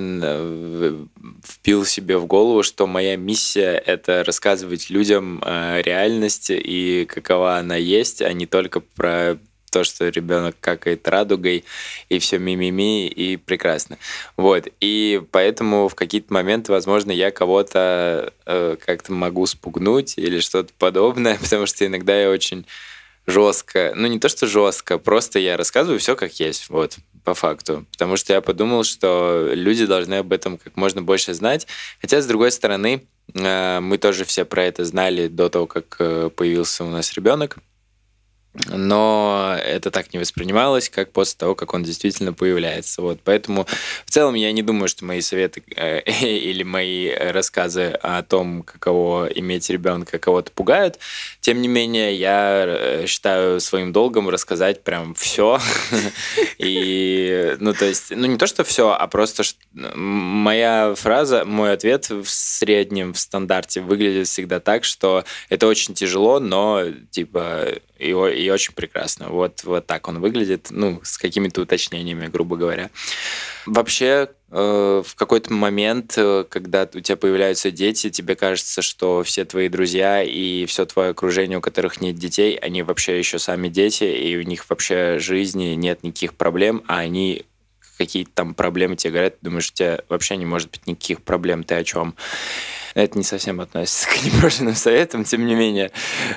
впил 1.43 1.86
себе 1.86 2.17
в 2.17 2.25
голову, 2.25 2.63
что 2.63 2.88
моя 2.88 3.15
миссия— 3.15 3.74
это 3.86 4.24
рассказывать 4.24 4.89
людям 4.89 5.41
э, 5.46 5.82
реальность 5.84 6.48
и 6.50 7.05
какова 7.05 7.58
она 7.58 7.75
есть, 7.75 8.22
а 8.22 8.34
не 8.34 8.46
только 8.46 8.79
про 8.79 9.38
то, 9.74 9.84
что 9.84 10.08
ребенок 10.08 10.55
какает 10.62 11.08
радугой, 11.08 11.65
и 12.08 12.20
все 12.20 12.38
мимими, 12.38 13.08
и 13.08 13.38
прекрасно. 13.38 13.98
Вот. 14.38 14.67
И 14.79 15.22
поэтому 15.32 15.89
в 15.89 15.96
какие-то 15.96 16.32
моменты, 16.32 16.72
возможно, 16.72 17.12
я 17.12 17.32
кого-то 17.32 18.32
э, 18.46 18.77
как-то 18.86 19.13
могу 19.13 19.48
спугнуть 19.48 20.13
или 20.17 20.39
что-то 20.39 20.72
подобное, 20.77 21.38
потому 21.41 21.65
что 21.65 21.86
иногда 21.86 22.15
я 22.15 22.29
очень 22.29 22.65
жестко. 23.25 23.94
Ну, 23.96 24.08
не 24.08 24.20
то, 24.20 24.30
что 24.30 24.48
жестко, 24.48 24.98
просто 24.98 25.39
я 25.39 25.58
рассказываю 25.58 26.00
все 26.00 26.15
как 26.15 26.39
есть, 26.39 26.70
вот, 26.70 26.98
по 27.24 27.34
факту. 27.34 27.86
Потому 27.92 28.18
что 28.18 28.34
я 28.34 28.42
подумал, 28.42 28.84
что 28.84 29.50
люди 29.53 29.86
должны 29.86 30.15
об 30.15 30.34
этом 30.34 30.58
как 30.58 30.75
можно 30.75 31.01
больше 31.01 31.34
знать. 31.34 31.68
Хотя, 32.01 32.22
с 32.22 32.25
другой 32.25 32.51
стороны, 32.51 33.06
э, 33.34 33.80
мы 33.80 33.98
тоже 33.98 34.25
все 34.25 34.46
про 34.46 34.63
это 34.65 34.86
знали 34.86 35.27
до 35.27 35.50
того, 35.50 35.68
как 35.68 35.96
э, 36.00 36.30
появился 36.36 36.84
у 36.84 36.89
нас 36.89 37.13
ребенок 37.13 37.58
но 38.67 39.57
это 39.63 39.89
так 39.89 40.13
не 40.13 40.19
воспринималось, 40.19 40.89
как 40.89 41.12
после 41.12 41.38
того, 41.38 41.55
как 41.55 41.74
он 41.74 41.83
действительно 41.83 42.33
появляется. 42.33 43.01
Вот. 43.01 43.19
Поэтому 43.24 43.65
в 44.05 44.12
целом 44.12 44.36
я 44.36 44.51
не 44.51 44.62
думаю, 44.62 44.88
что 44.88 45.05
мои 45.05 45.22
советы 45.22 45.63
э, 45.75 46.01
или 46.22 46.62
мои 46.63 47.10
рассказы 47.10 47.98
о 48.01 48.22
том, 48.22 48.62
каково 48.62 49.27
иметь 49.27 49.69
ребенка, 49.72 50.19
кого-то 50.19 50.51
пугают. 50.51 51.00
Тем 51.41 51.62
не 51.62 51.67
менее, 51.67 52.15
я 52.15 52.65
э, 52.67 53.05
считаю 53.07 53.60
своим 53.60 53.91
долгом 53.91 54.29
рассказать 54.29 54.83
прям 54.83 55.15
все. 55.15 55.60
И, 56.60 57.55
ну, 57.60 57.74
то 57.74 57.86
есть, 57.86 58.12
ну, 58.12 58.27
не 58.27 58.38
то, 58.38 58.45
что 58.45 58.63
все, 58.63 58.91
а 58.91 59.07
просто 59.07 59.43
моя 59.74 60.93
фраза, 60.95 61.43
мой 61.43 61.74
ответ 61.74 62.10
в 62.10 62.25
среднем, 62.27 63.13
в 63.13 63.19
стандарте 63.19 63.81
выглядит 63.81 64.27
всегда 64.27 64.60
так, 64.60 64.83
что 64.83 65.25
это 65.50 65.65
очень 65.65 65.95
тяжело, 65.95 66.39
но, 66.39 66.83
типа, 67.10 67.69
и, 68.03 68.10
и 68.10 68.50
очень 68.50 68.74
прекрасно. 68.74 69.29
Вот, 69.29 69.63
вот 69.63 69.88
так 69.88 70.07
он 70.07 70.19
выглядит, 70.19 70.67
ну, 70.69 71.00
с 71.03 71.17
какими-то 71.17 71.62
уточнениями, 71.62 72.27
грубо 72.27 72.57
говоря. 72.57 72.89
Вообще, 73.65 74.29
э, 74.51 75.03
в 75.05 75.15
какой-то 75.15 75.53
момент, 75.53 76.13
э, 76.17 76.45
когда 76.50 76.88
у 76.93 77.00
тебя 77.00 77.15
появляются 77.15 77.72
дети, 77.72 78.10
тебе 78.10 78.36
кажется, 78.36 78.81
что 78.81 79.24
все 79.24 79.45
твои 79.45 79.69
друзья 79.69 80.22
и 80.24 80.65
все 80.65 80.86
твое 80.86 81.12
окружение, 81.12 81.57
у 81.57 81.62
которых 81.62 82.01
нет 82.01 82.15
детей, 82.15 82.55
они 82.55 82.83
вообще 82.83 83.17
еще 83.17 83.39
сами 83.39 83.69
дети, 83.69 84.03
и 84.03 84.36
у 84.38 84.41
них 84.41 84.69
вообще 84.69 85.17
жизни 85.19 85.75
нет 85.75 86.03
никаких 86.03 86.33
проблем, 86.33 86.83
а 86.88 87.00
они 87.00 87.45
какие-то 87.98 88.31
там 88.33 88.53
проблемы 88.53 88.95
тебе 88.95 89.12
говорят, 89.13 89.36
думаешь, 89.41 89.69
у 89.69 89.74
тебя 89.74 90.00
вообще 90.10 90.36
не 90.38 90.45
может 90.45 90.72
быть 90.72 90.88
никаких 90.88 91.22
проблем, 91.22 91.63
ты 91.63 91.75
о 91.75 91.83
чем? 91.83 92.15
Это 92.93 93.17
не 93.17 93.23
совсем 93.23 93.59
относится 93.59 94.07
к 94.13 94.23
непрошенным 94.23 94.75
советам, 94.75 95.23
тем 95.23 95.45
не 95.45 95.55
менее. 95.55 95.91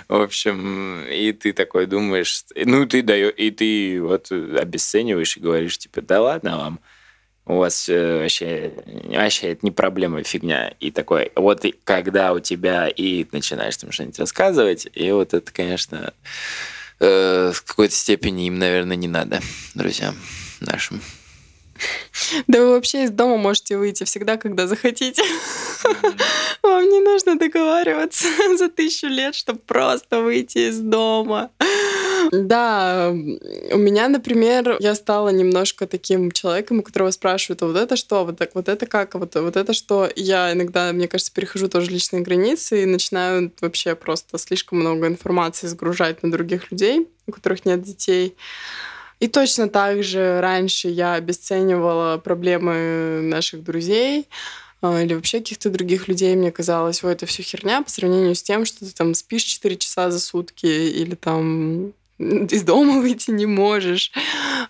В 0.08 0.20
общем, 0.20 1.04
и 1.04 1.32
ты 1.32 1.52
такой 1.52 1.86
думаешь, 1.86 2.44
ну, 2.54 2.86
ты 2.86 3.02
даешь, 3.02 3.34
и 3.36 3.50
ты 3.50 4.02
вот 4.02 4.30
обесцениваешь 4.30 5.36
и 5.36 5.40
говоришь, 5.40 5.78
типа, 5.78 6.02
да 6.02 6.20
ладно 6.22 6.56
вам, 6.58 6.80
у 7.46 7.58
вас 7.58 7.88
э, 7.88 8.22
вообще, 8.22 8.72
вообще 9.04 9.52
это 9.52 9.60
не 9.62 9.70
проблема, 9.70 10.22
фигня. 10.24 10.74
И 10.80 10.90
такой, 10.90 11.30
вот 11.36 11.64
и 11.64 11.74
когда 11.84 12.32
у 12.32 12.40
тебя 12.40 12.88
и 12.88 13.24
начинаешь 13.30 13.76
там 13.76 13.92
что-нибудь 13.92 14.18
рассказывать, 14.18 14.88
и 14.92 15.12
вот 15.12 15.32
это, 15.32 15.52
конечно, 15.52 16.12
э, 16.98 17.52
в 17.54 17.62
какой-то 17.62 17.94
степени 17.94 18.46
им, 18.46 18.58
наверное, 18.58 18.96
не 18.96 19.08
надо, 19.08 19.40
друзьям 19.74 20.16
нашим. 20.60 21.00
Да 22.46 22.60
вы 22.60 22.70
вообще 22.70 23.04
из 23.04 23.10
дома 23.10 23.36
можете 23.36 23.76
выйти 23.76 24.04
всегда, 24.04 24.36
когда 24.36 24.66
захотите. 24.66 25.22
Вам 26.62 26.88
не 26.88 27.00
нужно 27.00 27.38
договариваться 27.38 28.26
за 28.58 28.68
тысячу 28.68 29.06
лет, 29.06 29.34
чтобы 29.34 29.60
просто 29.60 30.20
выйти 30.20 30.70
из 30.70 30.78
дома. 30.78 31.50
Да, 32.32 33.10
у 33.10 33.78
меня, 33.78 34.08
например, 34.08 34.76
я 34.80 34.94
стала 34.94 35.28
немножко 35.28 35.86
таким 35.86 36.32
человеком, 36.32 36.78
у 36.78 36.82
которого 36.82 37.10
спрашивают, 37.10 37.62
а 37.62 37.66
вот 37.66 37.76
это 37.76 37.96
что, 37.96 38.24
вот, 38.24 38.38
так, 38.38 38.54
вот 38.54 38.68
это 38.68 38.86
как, 38.86 39.14
вот, 39.14 39.34
вот 39.34 39.56
это 39.56 39.72
что. 39.72 40.08
Я 40.16 40.52
иногда, 40.52 40.92
мне 40.92 41.08
кажется, 41.08 41.32
перехожу 41.32 41.68
тоже 41.68 41.90
личные 41.90 42.22
границы 42.22 42.82
и 42.82 42.86
начинаю 42.86 43.52
вообще 43.60 43.94
просто 43.94 44.38
слишком 44.38 44.80
много 44.80 45.06
информации 45.06 45.66
сгружать 45.66 46.22
на 46.22 46.30
других 46.32 46.70
людей, 46.70 47.08
у 47.26 47.32
которых 47.32 47.64
нет 47.64 47.82
детей. 47.82 48.36
И 49.18 49.28
точно 49.28 49.68
так 49.68 50.02
же 50.02 50.40
раньше 50.40 50.88
я 50.88 51.14
обесценивала 51.14 52.18
проблемы 52.18 53.20
наших 53.22 53.62
друзей 53.64 54.28
а, 54.82 55.00
или 55.02 55.14
вообще 55.14 55.38
каких-то 55.38 55.70
других 55.70 56.08
людей. 56.08 56.36
Мне 56.36 56.52
казалось, 56.52 57.02
ой, 57.02 57.12
это 57.12 57.24
все 57.24 57.42
херня 57.42 57.82
по 57.82 57.90
сравнению 57.90 58.34
с 58.34 58.42
тем, 58.42 58.64
что 58.66 58.80
ты 58.80 58.92
там 58.92 59.14
спишь 59.14 59.44
4 59.44 59.76
часа 59.76 60.10
за 60.10 60.20
сутки 60.20 60.66
или 60.66 61.14
там 61.14 61.92
из 62.52 62.62
дома 62.62 63.00
выйти 63.00 63.30
не 63.30 63.46
можешь. 63.46 64.12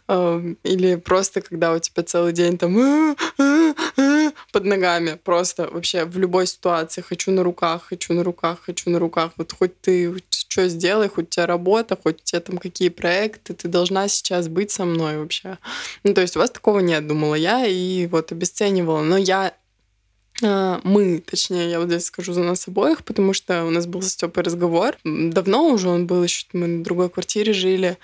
Или 0.08 0.96
просто, 0.96 1.40
когда 1.40 1.72
у 1.72 1.78
тебя 1.78 2.02
целый 2.02 2.32
день 2.32 2.58
там 2.58 3.16
под 4.52 4.64
ногами. 4.64 5.18
Просто 5.22 5.68
вообще 5.70 6.04
в 6.04 6.18
любой 6.18 6.46
ситуации. 6.46 7.02
Хочу 7.02 7.30
на 7.30 7.42
руках, 7.42 7.84
хочу 7.88 8.14
на 8.14 8.24
руках, 8.24 8.58
хочу 8.62 8.90
на 8.90 8.98
руках. 8.98 9.32
Вот 9.36 9.52
хоть 9.52 9.80
ты 9.80 10.14
что 10.48 10.68
сделай, 10.68 11.08
хоть 11.08 11.26
у 11.26 11.28
тебя 11.28 11.46
работа, 11.46 11.98
хоть 12.02 12.20
у 12.20 12.24
тебя 12.24 12.40
там 12.40 12.56
какие 12.56 12.88
проекты, 12.88 13.52
ты 13.52 13.68
должна 13.68 14.08
сейчас 14.08 14.48
быть 14.48 14.70
со 14.70 14.84
мной 14.84 15.18
вообще. 15.18 15.58
Ну, 16.02 16.14
то 16.14 16.22
есть 16.22 16.36
у 16.36 16.38
вас 16.38 16.50
такого 16.50 16.78
нет, 16.78 17.06
думала 17.06 17.34
я, 17.34 17.66
и 17.66 18.06
вот 18.06 18.32
обесценивала. 18.32 19.02
Но 19.02 19.18
я 19.18 19.52
мы, 20.42 21.22
точнее, 21.24 21.70
я 21.70 21.78
вот 21.78 21.88
здесь 21.88 22.06
скажу 22.06 22.32
за 22.32 22.42
нас 22.42 22.68
обоих, 22.68 23.04
потому 23.04 23.32
что 23.32 23.64
у 23.64 23.70
нас 23.70 23.86
был 23.86 24.02
с 24.02 24.10
Степой 24.10 24.42
разговор. 24.42 24.96
Давно 25.04 25.68
уже 25.68 25.88
он 25.88 26.06
был, 26.06 26.22
еще 26.22 26.46
мы 26.52 26.66
на 26.66 26.84
другой 26.84 27.08
квартире 27.08 27.52
жили, 27.52 27.98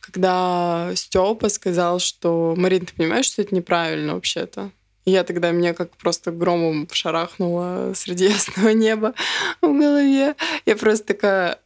когда 0.00 0.90
Степа 0.94 1.48
сказал, 1.48 1.98
что 1.98 2.54
Марин, 2.56 2.86
ты 2.86 2.94
понимаешь, 2.94 3.26
что 3.26 3.42
это 3.42 3.54
неправильно 3.54 4.14
вообще-то? 4.14 4.70
Я 5.04 5.24
тогда 5.24 5.50
меня 5.52 5.72
как 5.72 5.90
просто 5.96 6.30
громом 6.30 6.88
шарахнула 6.92 7.92
среди 7.94 8.24
ясного 8.28 8.70
неба 8.70 9.14
в 9.62 9.66
голове. 9.66 10.34
Я 10.66 10.76
просто 10.76 11.06
такая, 11.06 11.60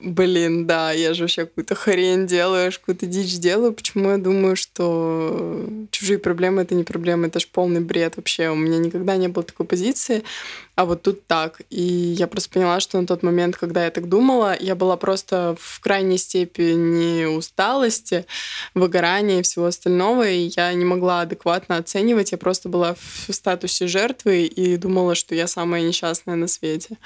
Блин, 0.00 0.66
да, 0.66 0.92
я 0.92 1.12
же 1.12 1.24
вообще 1.24 1.44
какую-то 1.44 1.74
хрень 1.74 2.26
делаю, 2.26 2.72
какую-то 2.72 3.04
дичь 3.06 3.38
делаю. 3.38 3.74
Почему 3.74 4.10
я 4.10 4.18
думаю, 4.18 4.56
что 4.56 5.62
чужие 5.90 6.18
проблемы— 6.18 6.62
это 6.62 6.74
не 6.74 6.84
проблемы, 6.84 7.26
это 7.26 7.38
же 7.38 7.46
полный 7.46 7.80
бред 7.80 8.16
вообще. 8.16 8.48
У 8.48 8.54
меня 8.54 8.78
никогда 8.78 9.16
не 9.16 9.28
было 9.28 9.44
такой 9.44 9.66
позиции, 9.66 10.22
а 10.74 10.86
вот 10.86 11.02
тут 11.02 11.26
так. 11.26 11.60
И 11.68 11.82
я 11.82 12.26
просто 12.26 12.50
поняла, 12.50 12.80
что 12.80 12.98
на 12.98 13.06
тот 13.06 13.22
момент, 13.22 13.56
когда 13.56 13.84
я 13.84 13.90
так 13.90 14.08
думала, 14.08 14.56
я 14.58 14.74
была 14.74 14.96
просто 14.96 15.54
в 15.60 15.80
крайней 15.80 16.18
степени 16.18 17.26
усталости, 17.26 18.24
выгорания 18.74 19.40
и 19.40 19.42
всего 19.42 19.66
остального, 19.66 20.26
и 20.26 20.50
я 20.56 20.72
не 20.72 20.86
могла 20.86 21.20
адекватно 21.20 21.76
оценивать. 21.76 22.32
Я 22.32 22.38
просто 22.38 22.70
была 22.70 22.94
в 22.94 23.32
статусе 23.32 23.86
жертвы 23.86 24.44
и 24.44 24.78
думала, 24.78 25.14
что 25.14 25.34
я 25.34 25.46
самая 25.46 25.82
несчастная 25.82 26.36
на 26.36 26.48
свете. 26.48 26.96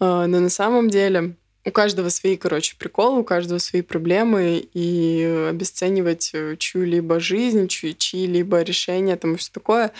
А, 0.00 0.26
но 0.26 0.40
на 0.40 0.50
самом 0.50 0.90
деле 0.90 1.36
у 1.64 1.70
каждого 1.70 2.08
свои, 2.10 2.36
короче, 2.36 2.76
приколы, 2.78 3.20
у 3.20 3.24
каждого 3.24 3.58
свои 3.58 3.82
проблемы, 3.82 4.66
и 4.74 5.48
обесценивать 5.50 6.30
э, 6.34 6.56
чью-либо 6.58 7.20
жизнь, 7.20 7.68
чьи-либо 7.68 8.62
решения, 8.62 9.16
там 9.16 9.34
и 9.34 9.36
все 9.36 9.50
такое, 9.52 9.92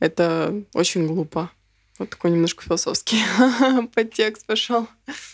это 0.00 0.62
очень 0.74 1.06
глупо. 1.06 1.50
Вот 1.98 2.10
такой 2.10 2.30
немножко 2.30 2.64
философский 2.64 3.18
подтекст 3.94 4.46
пошел. 4.46 4.88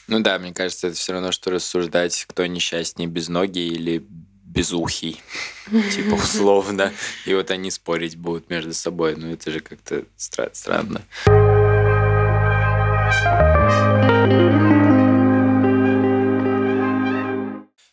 Ну 0.08 0.20
да, 0.20 0.38
мне 0.38 0.52
кажется, 0.52 0.88
это 0.88 0.96
все 0.96 1.12
равно, 1.12 1.32
что 1.32 1.50
рассуждать, 1.50 2.26
кто 2.28 2.44
несчастнее, 2.44 3.08
без 3.08 3.28
ноги 3.28 3.60
или 3.60 4.04
безухий, 4.44 5.22
типа 5.94 6.14
условно. 6.14 6.92
И 7.24 7.34
вот 7.34 7.50
они 7.50 7.70
спорить 7.70 8.16
будут 8.16 8.50
между 8.50 8.74
собой. 8.74 9.14
Ну 9.16 9.32
это 9.32 9.50
же 9.50 9.60
как-то 9.60 10.04
странно. 10.16 11.02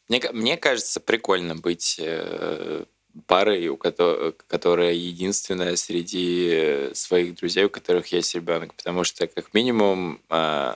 Мне, 0.08 0.22
мне 0.34 0.58
кажется, 0.58 1.00
прикольно 1.00 1.56
быть 1.56 2.00
э, 2.00 2.86
парой, 3.28 3.68
у 3.70 3.78
которой, 3.78 4.34
которая 4.48 4.94
единственная 4.94 5.76
среди 5.76 6.91
своих 6.94 7.36
друзей, 7.36 7.65
у 7.65 7.70
которых 7.70 8.08
есть 8.08 8.36
ребенок, 8.36 8.74
потому 8.76 9.04
что 9.04 9.28
как 9.28 9.54
минимум 9.54 10.22
э, 10.30 10.74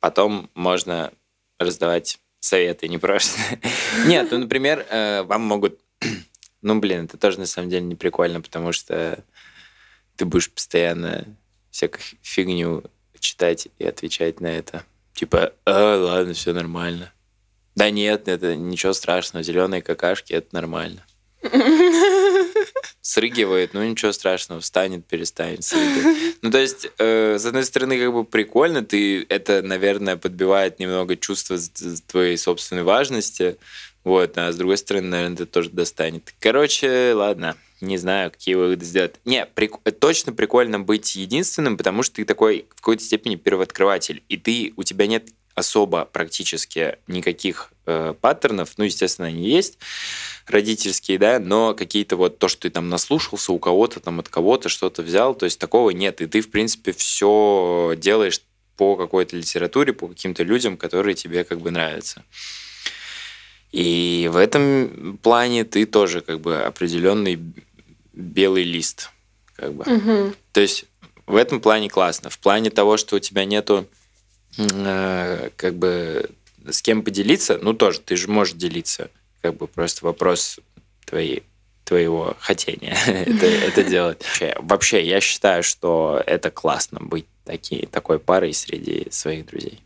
потом 0.00 0.50
можно 0.54 1.12
раздавать 1.58 2.18
советы 2.40 2.88
непрошенные. 2.88 3.60
Нет, 4.06 4.28
ну, 4.30 4.38
например, 4.38 4.86
э, 4.90 5.22
вам 5.22 5.42
могут... 5.42 5.80
Ну, 6.62 6.80
блин, 6.80 7.04
это 7.04 7.16
тоже 7.16 7.38
на 7.38 7.46
самом 7.46 7.70
деле 7.70 7.84
не 7.84 7.94
прикольно, 7.94 8.40
потому 8.40 8.72
что 8.72 9.22
ты 10.16 10.24
будешь 10.24 10.50
постоянно 10.50 11.24
всякую 11.70 12.02
фигню 12.22 12.82
читать 13.20 13.68
и 13.78 13.84
отвечать 13.84 14.40
на 14.40 14.48
это. 14.48 14.84
Типа, 15.14 15.52
а, 15.64 15.96
ладно, 15.96 16.32
все 16.32 16.52
нормально. 16.52 17.12
Да 17.76 17.90
нет, 17.90 18.26
это 18.26 18.56
ничего 18.56 18.94
страшного. 18.94 19.42
Зеленые 19.42 19.82
какашки 19.82 20.32
это 20.32 20.48
нормально. 20.52 21.04
Срыгивает, 23.02 23.74
ну 23.74 23.84
ничего 23.84 24.10
страшного, 24.12 24.60
встанет, 24.60 25.06
перестанет 25.06 25.62
срыгивать. 25.62 26.36
Ну, 26.42 26.50
то 26.50 26.58
есть, 26.58 26.88
э, 26.98 27.38
с 27.38 27.44
одной 27.44 27.64
стороны, 27.64 27.98
как 27.98 28.12
бы 28.12 28.24
прикольно, 28.24 28.84
ты 28.84 29.24
это, 29.28 29.62
наверное, 29.62 30.16
подбивает 30.16 30.80
немного 30.80 31.16
чувство 31.16 31.56
твоей 32.08 32.36
собственной 32.36 32.82
важности, 32.82 33.58
вот, 34.02 34.36
а 34.38 34.50
с 34.50 34.56
другой 34.56 34.78
стороны, 34.78 35.08
наверное, 35.08 35.34
это 35.34 35.46
тоже 35.46 35.70
достанет. 35.70 36.34
Короче, 36.40 37.12
ладно, 37.14 37.56
не 37.80 37.96
знаю, 37.96 38.30
какие 38.30 38.54
выводы 38.54 38.84
сделать. 38.84 39.16
Не, 39.24 39.46
прик... 39.46 39.76
точно 40.00 40.32
прикольно 40.32 40.80
быть 40.80 41.14
единственным, 41.16 41.76
потому 41.76 42.02
что 42.02 42.16
ты 42.16 42.24
такой 42.24 42.66
в 42.70 42.76
какой-то 42.76 43.02
степени 43.02 43.36
первооткрыватель, 43.36 44.22
и 44.28 44.36
ты, 44.36 44.72
у 44.76 44.82
тебя 44.82 45.06
нет 45.06 45.28
особо 45.56 46.04
практически 46.04 46.98
никаких 47.08 47.72
э, 47.86 48.14
паттернов, 48.20 48.74
ну, 48.76 48.84
естественно, 48.84 49.28
они 49.28 49.48
есть 49.48 49.78
родительские, 50.46 51.18
да, 51.18 51.38
но 51.40 51.74
какие-то 51.74 52.16
вот 52.16 52.38
то, 52.38 52.46
что 52.46 52.62
ты 52.62 52.70
там 52.70 52.90
наслушался 52.90 53.52
у 53.52 53.58
кого-то, 53.58 53.98
там 53.98 54.20
от 54.20 54.28
кого-то 54.28 54.68
что-то 54.68 55.02
взял, 55.02 55.34
то 55.34 55.44
есть 55.44 55.58
такого 55.58 55.90
нет, 55.90 56.20
и 56.20 56.26
ты, 56.26 56.42
в 56.42 56.50
принципе, 56.50 56.92
все 56.92 57.94
делаешь 57.96 58.42
по 58.76 58.96
какой-то 58.96 59.34
литературе, 59.34 59.94
по 59.94 60.08
каким-то 60.08 60.42
людям, 60.42 60.76
которые 60.76 61.14
тебе 61.14 61.42
как 61.42 61.60
бы 61.60 61.70
нравятся. 61.70 62.22
И 63.72 64.28
в 64.30 64.36
этом 64.36 65.18
плане 65.22 65.64
ты 65.64 65.86
тоже 65.86 66.20
как 66.20 66.40
бы 66.40 66.62
определенный 66.62 67.40
белый 68.12 68.64
лист, 68.64 69.10
как 69.54 69.72
бы. 69.72 69.84
Угу. 69.84 70.34
То 70.52 70.60
есть 70.60 70.84
в 71.26 71.34
этом 71.34 71.60
плане 71.62 71.88
классно. 71.88 72.28
В 72.28 72.38
плане 72.38 72.68
того, 72.68 72.98
что 72.98 73.16
у 73.16 73.18
тебя 73.18 73.46
нету 73.46 73.88
как 74.56 75.74
бы 75.74 76.30
с 76.68 76.82
кем 76.82 77.02
поделиться, 77.02 77.58
ну 77.60 77.74
тоже 77.74 78.00
ты 78.00 78.16
же 78.16 78.28
можешь 78.28 78.54
делиться, 78.54 79.10
как 79.42 79.56
бы 79.56 79.66
просто 79.66 80.04
вопрос 80.04 80.58
твоей 81.04 81.42
твоего 81.84 82.36
хотения 82.40 82.96
это, 83.06 83.46
это 83.46 83.84
делать. 83.84 84.22
Вообще, 84.24 84.56
вообще, 84.58 85.06
я 85.06 85.20
считаю, 85.20 85.62
что 85.62 86.22
это 86.26 86.50
классно 86.50 86.98
быть 87.00 87.26
таки, 87.44 87.88
такой 87.90 88.18
парой 88.18 88.52
среди 88.52 89.06
своих 89.10 89.46
друзей. 89.46 89.80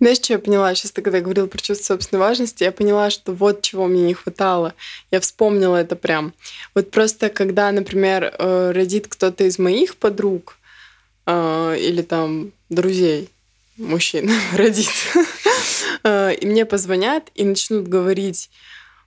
Знаешь, 0.00 0.18
что 0.18 0.34
я 0.34 0.38
поняла? 0.38 0.74
Сейчас 0.74 0.92
ты 0.92 1.02
когда 1.02 1.20
говорил 1.20 1.48
про 1.48 1.58
чувство 1.58 1.94
собственной 1.94 2.20
важности, 2.20 2.64
я 2.64 2.72
поняла, 2.72 3.10
что 3.10 3.32
вот 3.32 3.62
чего 3.62 3.86
мне 3.86 4.02
не 4.02 4.14
хватало. 4.14 4.74
Я 5.10 5.20
вспомнила 5.20 5.76
это 5.76 5.96
прям. 5.96 6.34
Вот 6.74 6.90
просто 6.90 7.30
когда, 7.30 7.72
например, 7.72 8.34
э, 8.38 8.72
родит 8.72 9.08
кто-то 9.08 9.44
из 9.44 9.58
моих 9.58 9.96
подруг 9.96 10.58
э, 11.26 11.76
или 11.78 12.02
там 12.02 12.52
друзей, 12.68 13.28
мужчин 13.78 14.30
родит, 14.54 14.90
э, 16.02 16.34
и 16.34 16.46
мне 16.46 16.64
позвонят 16.64 17.30
и 17.34 17.44
начнут 17.44 17.88
говорить, 17.88 18.50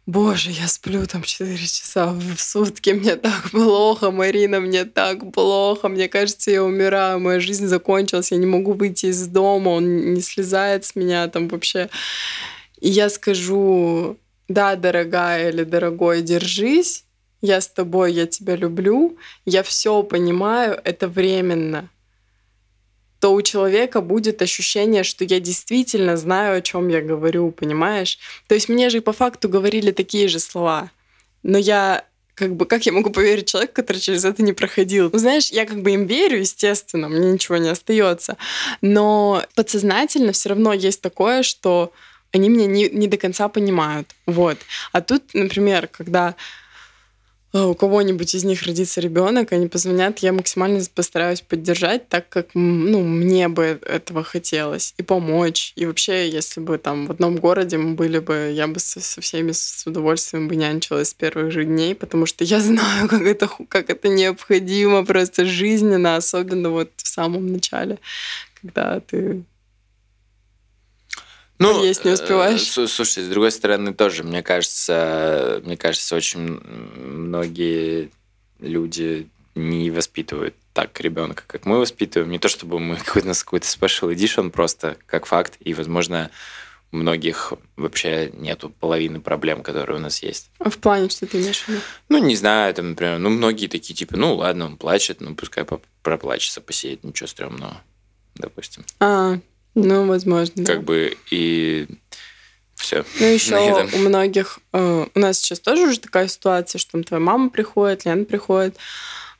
Боже, 0.05 0.49
я 0.49 0.67
сплю 0.67 1.05
там 1.05 1.21
4 1.21 1.55
часа 1.57 2.07
в 2.07 2.39
сутки, 2.39 2.89
мне 2.89 3.15
так 3.15 3.51
плохо, 3.51 4.09
Марина, 4.09 4.59
мне 4.59 4.85
так 4.85 5.31
плохо, 5.31 5.87
мне 5.87 6.07
кажется, 6.07 6.49
я 6.49 6.63
умираю, 6.63 7.19
моя 7.19 7.39
жизнь 7.39 7.67
закончилась, 7.67 8.31
я 8.31 8.37
не 8.37 8.47
могу 8.47 8.73
выйти 8.73 9.07
из 9.07 9.27
дома, 9.27 9.69
он 9.69 10.13
не 10.13 10.21
слезает 10.21 10.85
с 10.85 10.95
меня 10.95 11.27
там 11.27 11.47
вообще. 11.47 11.89
И 12.81 12.89
я 12.89 13.09
скажу, 13.09 14.17
да, 14.47 14.75
дорогая 14.75 15.49
или 15.49 15.63
дорогой, 15.63 16.23
держись, 16.23 17.05
я 17.41 17.61
с 17.61 17.67
тобой, 17.67 18.11
я 18.13 18.25
тебя 18.25 18.55
люблю, 18.55 19.15
я 19.45 19.61
все 19.61 20.01
понимаю, 20.01 20.81
это 20.83 21.07
временно 21.07 21.87
то 23.19 23.33
у 23.33 23.41
человека 23.41 24.01
будет 24.01 24.41
ощущение, 24.41 25.03
что 25.03 25.25
я 25.25 25.39
действительно 25.39 26.17
знаю, 26.17 26.57
о 26.57 26.61
чем 26.61 26.87
я 26.87 27.01
говорю, 27.01 27.51
понимаешь? 27.51 28.17
То 28.47 28.55
есть 28.55 28.69
мне 28.69 28.89
же 28.89 29.01
по 29.01 29.13
факту 29.13 29.49
говорили 29.49 29.91
такие 29.91 30.27
же 30.27 30.39
слова, 30.39 30.89
но 31.43 31.57
я 31.57 32.05
как 32.39 32.55
бы, 32.55 32.65
как 32.65 32.85
я 32.85 32.93
могу 32.93 33.09
поверить 33.09 33.49
человеку, 33.49 33.73
который 33.73 33.97
через 33.97 34.23
это 34.23 34.41
не 34.41 34.53
проходил? 34.53 35.09
Ну, 35.11 35.19
знаешь, 35.19 35.49
я 35.49 35.65
как 35.65 35.81
бы 35.81 35.91
им 35.91 36.05
верю, 36.05 36.39
естественно, 36.39 37.09
мне 37.09 37.33
ничего 37.33 37.57
не 37.57 37.67
остается. 37.67 38.37
Но 38.81 39.43
подсознательно 39.55 40.31
все 40.31 40.49
равно 40.49 40.71
есть 40.71 41.01
такое, 41.01 41.43
что 41.43 41.91
они 42.31 42.47
меня 42.47 42.65
не, 42.65 42.89
не 42.89 43.07
до 43.07 43.17
конца 43.17 43.49
понимают. 43.49 44.15
Вот. 44.25 44.57
А 44.93 45.01
тут, 45.01 45.23
например, 45.33 45.87
когда 45.87 46.35
у 47.53 47.73
кого-нибудь 47.73 48.35
из 48.35 48.43
них 48.43 48.63
родится 48.63 49.01
ребенок, 49.01 49.51
они 49.51 49.67
позвонят, 49.67 50.19
я 50.19 50.33
максимально 50.33 50.81
постараюсь 50.93 51.41
поддержать 51.41 52.07
так, 52.07 52.29
как 52.29 52.49
ну, 52.53 53.01
мне 53.01 53.47
бы 53.47 53.79
этого 53.85 54.23
хотелось, 54.23 54.93
и 54.97 55.03
помочь. 55.03 55.73
И 55.75 55.85
вообще, 55.85 56.29
если 56.29 56.59
бы 56.59 56.77
там 56.77 57.07
в 57.07 57.11
одном 57.11 57.37
городе 57.37 57.77
мы 57.77 57.95
были 57.95 58.19
бы, 58.19 58.51
я 58.53 58.67
бы 58.67 58.79
со, 58.79 58.99
со 58.99 59.19
всеми 59.21 59.51
с 59.51 59.83
удовольствием 59.87 60.47
бы 60.47 60.55
нянчилась 60.55 61.09
с 61.09 61.13
первых 61.13 61.51
же 61.51 61.65
дней, 61.65 61.95
потому 61.95 62.27
что 62.27 62.43
я 62.43 62.59
знаю, 62.61 63.07
как 63.07 63.21
это, 63.21 63.49
как 63.67 63.89
это 63.89 64.09
необходимо 64.09 65.03
просто 65.03 65.45
жизненно, 65.45 66.17
особенно 66.17 66.69
вот 66.69 66.91
в 66.97 67.07
самом 67.07 67.51
начале, 67.51 67.97
когда 68.61 68.99
ты 68.99 69.43
ну, 71.59 71.83
есть 71.83 72.05
не 72.05 72.11
успеваешь. 72.11 72.67
Слушай, 72.69 73.23
с 73.23 73.27
другой 73.27 73.51
стороны, 73.51 73.93
тоже, 73.93 74.23
мне 74.23 74.41
кажется, 74.41 75.61
мне 75.65 75.77
кажется, 75.77 76.15
очень 76.15 76.59
многие 76.59 78.11
люди 78.59 79.27
не 79.55 79.91
воспитывают 79.91 80.55
так 80.73 80.99
ребенка, 81.01 81.43
как 81.45 81.65
мы 81.65 81.79
воспитываем. 81.79 82.31
Не 82.31 82.39
то 82.39 82.47
чтобы 82.47 82.79
мы 82.79 82.95
какой-то 83.05 83.27
нас 83.27 83.43
какой-то 83.43 83.67
special 83.67 84.13
edition, 84.13 84.49
просто 84.49 84.97
как 85.05 85.25
факт. 85.25 85.57
И, 85.59 85.73
возможно, 85.73 86.31
у 86.91 86.97
многих 86.97 87.53
вообще 87.75 88.31
нету 88.33 88.69
половины 88.69 89.19
проблем, 89.19 89.61
которые 89.61 89.97
у 89.97 90.01
нас 90.01 90.23
есть. 90.23 90.49
А 90.59 90.69
в 90.69 90.77
плане, 90.77 91.09
что 91.09 91.27
ты 91.27 91.39
имеешь 91.39 91.61
в 91.61 91.67
виду? 91.67 91.81
Ну, 92.07 92.17
не 92.17 92.35
знаю, 92.35 92.73
там, 92.73 92.91
например, 92.91 93.19
ну, 93.19 93.29
многие 93.29 93.67
такие, 93.67 93.93
типа, 93.93 94.17
ну, 94.17 94.35
ладно, 94.35 94.65
он 94.65 94.77
плачет, 94.77 95.21
ну, 95.21 95.35
пускай 95.35 95.65
проплачется, 96.01 96.61
посеет, 96.61 97.03
ничего 97.03 97.27
стрёмного, 97.27 97.81
допустим. 98.35 98.85
А, 98.99 99.39
ну, 99.75 100.07
возможно. 100.07 100.65
Как 100.65 100.79
да. 100.79 100.85
бы 100.85 101.17
и 101.31 101.87
все. 102.75 103.03
Ну, 103.19 103.25
еще 103.25 103.87
у 103.93 103.97
многих... 103.97 104.59
Э, 104.73 105.05
у 105.13 105.19
нас 105.19 105.39
сейчас 105.39 105.59
тоже 105.59 105.83
уже 105.83 105.99
такая 105.99 106.27
ситуация, 106.27 106.79
что 106.79 106.93
там 106.93 107.03
твоя 107.03 107.21
мама 107.21 107.49
приходит, 107.49 108.05
Лена 108.05 108.25
приходит. 108.25 108.77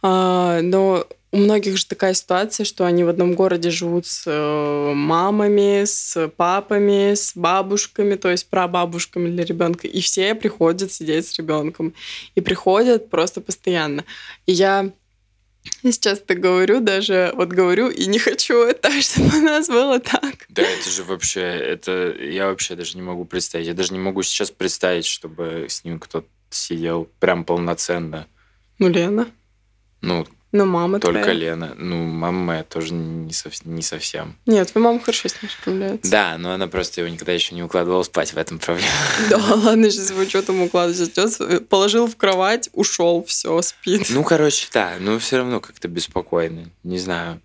Э, 0.04 0.60
но 0.62 1.08
у 1.32 1.38
многих 1.38 1.78
же 1.78 1.86
такая 1.86 2.14
ситуация, 2.14 2.66
что 2.66 2.86
они 2.86 3.04
в 3.04 3.10
одном 3.10 3.36
городе 3.36 3.70
живут 3.70 4.08
с 4.08 4.24
э, 4.26 4.94
мамами, 4.94 5.86
с 5.86 6.28
папами, 6.36 7.14
с 7.14 7.34
бабушками, 7.36 8.16
то 8.16 8.30
есть 8.30 8.50
прабабушками 8.50 9.30
для 9.30 9.46
ребенка, 9.46 9.88
и 9.88 10.02
все 10.02 10.34
приходят 10.36 10.92
сидеть 10.92 11.28
с 11.28 11.38
ребенком. 11.38 11.94
И 12.36 12.42
приходят 12.42 13.10
просто 13.10 13.42
постоянно. 13.42 14.06
И 14.48 14.54
я 14.54 14.92
я 15.84 15.92
сейчас 15.92 16.20
так 16.20 16.40
говорю, 16.40 16.82
даже 16.82 17.32
вот 17.36 17.50
говорю 17.50 17.90
и 17.90 18.06
не 18.06 18.20
хочу 18.20 18.64
это, 18.64 18.90
чтобы 19.02 19.38
у 19.38 19.42
нас 19.42 19.68
было 19.68 20.00
так. 20.00 20.46
Да, 20.50 20.62
это 20.62 20.90
же 20.90 21.04
вообще, 21.04 21.42
это 21.42 22.16
я 22.20 22.48
вообще 22.48 22.76
даже 22.76 22.98
не 22.98 23.02
могу 23.02 23.26
представить. 23.26 23.68
Я 23.68 23.74
даже 23.74 23.94
не 23.94 24.00
могу 24.00 24.24
сейчас 24.24 24.52
представить, 24.52 25.06
чтобы 25.06 25.68
с 25.70 25.84
ним 25.84 26.00
кто-то 26.00 26.28
сидел 26.50 27.10
прям 27.20 27.46
полноценно. 27.46 28.28
Ну, 28.80 28.90
Лена. 28.90 29.28
Ну, 30.02 30.26
но 30.52 30.66
мама 30.66 31.00
Только 31.00 31.22
твоя. 31.22 31.38
Лена. 31.38 31.76
Ну, 31.78 32.06
мама 32.06 32.40
моя 32.40 32.64
тоже 32.64 32.94
не, 32.94 33.32
сов... 33.34 33.54
не 33.66 33.84
совсем. 33.84 34.36
Нет, 34.48 34.72
твоя 34.72 34.88
мама 34.88 35.00
хорошо 35.00 35.28
с 35.28 35.42
ним 35.42 35.52
справляется. 35.52 36.10
Да, 36.10 36.38
но 36.40 36.54
она 36.54 36.68
просто 36.68 37.02
его 37.02 37.10
никогда 37.10 37.34
еще 37.34 37.54
не 37.54 37.62
укладывала 37.62 38.02
спать, 38.02 38.34
в 38.34 38.38
этом 38.38 38.58
проблема. 38.58 38.90
Да, 39.30 39.38
ладно, 39.56 39.92
сейчас 39.92 40.10
его 40.10 40.26
что 40.26 40.42
там 40.42 40.62
укладывать. 40.62 40.98
Сейчас 40.98 41.40
положил 41.70 42.08
в 42.08 42.16
кровать, 42.16 42.70
ушел, 42.74 43.24
все, 43.26 43.62
спит. 43.62 44.08
Ну, 44.10 44.24
короче, 44.24 44.68
да, 44.74 44.94
но 45.00 45.20
все 45.20 45.38
равно 45.38 45.60
как-то 45.60 45.88
беспокойно. 45.88 46.70
Не 46.84 46.98
знаю. 46.98 47.42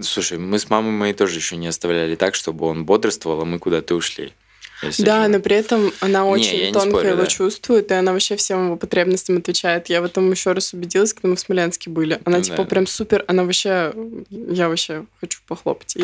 Слушай, 0.00 0.38
мы 0.38 0.58
с 0.58 0.68
мамой 0.68 0.90
моей 0.92 1.14
тоже 1.14 1.36
еще 1.36 1.56
не 1.56 1.68
оставляли 1.68 2.16
так, 2.16 2.34
чтобы 2.34 2.66
он 2.66 2.84
бодрствовал, 2.84 3.42
а 3.42 3.44
мы 3.44 3.58
куда-то 3.58 3.94
ушли. 3.94 4.32
Да, 4.98 5.24
же... 5.24 5.28
но 5.28 5.40
при 5.40 5.56
этом 5.56 5.92
она 6.00 6.24
очень 6.24 6.66
не, 6.66 6.72
тонко 6.72 6.90
спорю, 6.90 7.08
его 7.10 7.22
да. 7.22 7.26
чувствует, 7.26 7.90
и 7.90 7.94
она 7.94 8.12
вообще 8.12 8.36
всем 8.36 8.66
его 8.66 8.76
потребностям 8.76 9.38
отвечает. 9.38 9.88
Я 9.88 10.00
в 10.00 10.04
этом 10.04 10.30
еще 10.30 10.52
раз 10.52 10.72
убедилась, 10.72 11.12
когда 11.12 11.28
мы 11.28 11.36
в 11.36 11.40
Смоленске 11.40 11.90
были. 11.90 12.20
Она 12.24 12.38
ну, 12.38 12.42
типа 12.42 12.58
да. 12.58 12.64
прям 12.64 12.86
супер, 12.86 13.24
она 13.26 13.44
вообще, 13.44 13.92
я 14.30 14.68
вообще 14.68 15.04
хочу 15.20 15.40
похлопать. 15.46 15.96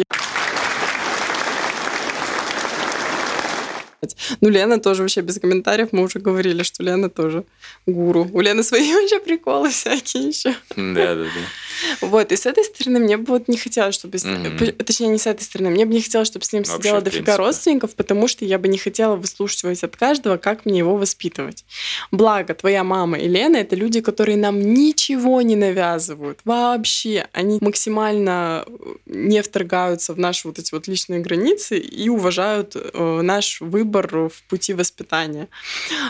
Ну, 4.41 4.49
Лена 4.49 4.79
тоже 4.79 5.03
вообще 5.03 5.21
без 5.21 5.39
комментариев. 5.39 5.89
Мы 5.93 6.03
уже 6.03 6.19
говорили, 6.19 6.63
что 6.63 6.83
Лена 6.83 7.09
тоже 7.09 7.45
гуру. 7.87 8.29
У 8.33 8.41
Лены 8.41 8.63
свои 8.63 8.93
вообще 8.95 9.21
приколы 9.21 9.71
всякие 9.71 10.29
еще. 10.29 10.55
Да, 10.77 11.15
да, 11.15 11.25
да. 11.25 12.07
Вот, 12.07 12.33
и 12.33 12.37
с 12.37 12.47
этой 12.47 12.65
стороны 12.65 13.01
мне 13.01 13.17
бы 13.17 13.33
вот 13.33 13.49
не 13.49 13.57
хотелось, 13.57 13.95
чтобы... 13.95 14.17
Mm-hmm. 14.19 14.85
Точнее, 14.85 15.09
не 15.09 15.19
с 15.19 15.27
этой 15.27 15.43
стороны. 15.43 15.71
Мне 15.71 15.85
бы 15.87 15.93
не 15.93 16.03
хотелось, 16.03 16.29
чтобы 16.29 16.45
с 16.45 16.53
ним 16.53 16.63
вообще, 16.63 16.77
сидела 16.77 17.01
дофига 17.01 17.37
родственников, 17.37 17.95
потому 17.95 18.29
что 18.29 18.45
я 18.45 18.59
бы 18.59 18.69
не 18.69 18.79
хотела 18.79 19.17
выслушивать 19.17 19.83
от 19.83 19.97
каждого, 19.97 20.37
как 20.37 20.67
мне 20.67 20.79
его 20.79 20.97
воспитывать. 20.97 21.65
Благо, 22.11 22.55
твоя 22.55 22.85
мама 22.85 23.19
и 23.19 23.29
Лена— 23.29 23.57
это 23.59 23.77
люди, 23.77 24.01
которые 24.01 24.37
нам 24.37 24.61
ничего 24.61 25.43
не 25.43 25.57
навязывают. 25.57 26.41
Вообще. 26.45 27.27
Они 27.33 27.59
максимально 27.61 28.67
не 29.07 29.43
вторгаются 29.43 30.15
в 30.15 30.19
наши 30.19 30.49
вот 30.49 30.59
эти 30.59 30.73
вот 30.75 30.89
личные 30.89 31.21
границы 31.21 31.79
и 31.79 32.09
уважают 32.09 32.77
э, 32.77 33.21
наш 33.23 33.61
выбор 33.61 33.94
выбор 33.95 34.29
в 34.29 34.43
пути 34.49 34.75
воспитания. 34.75 35.49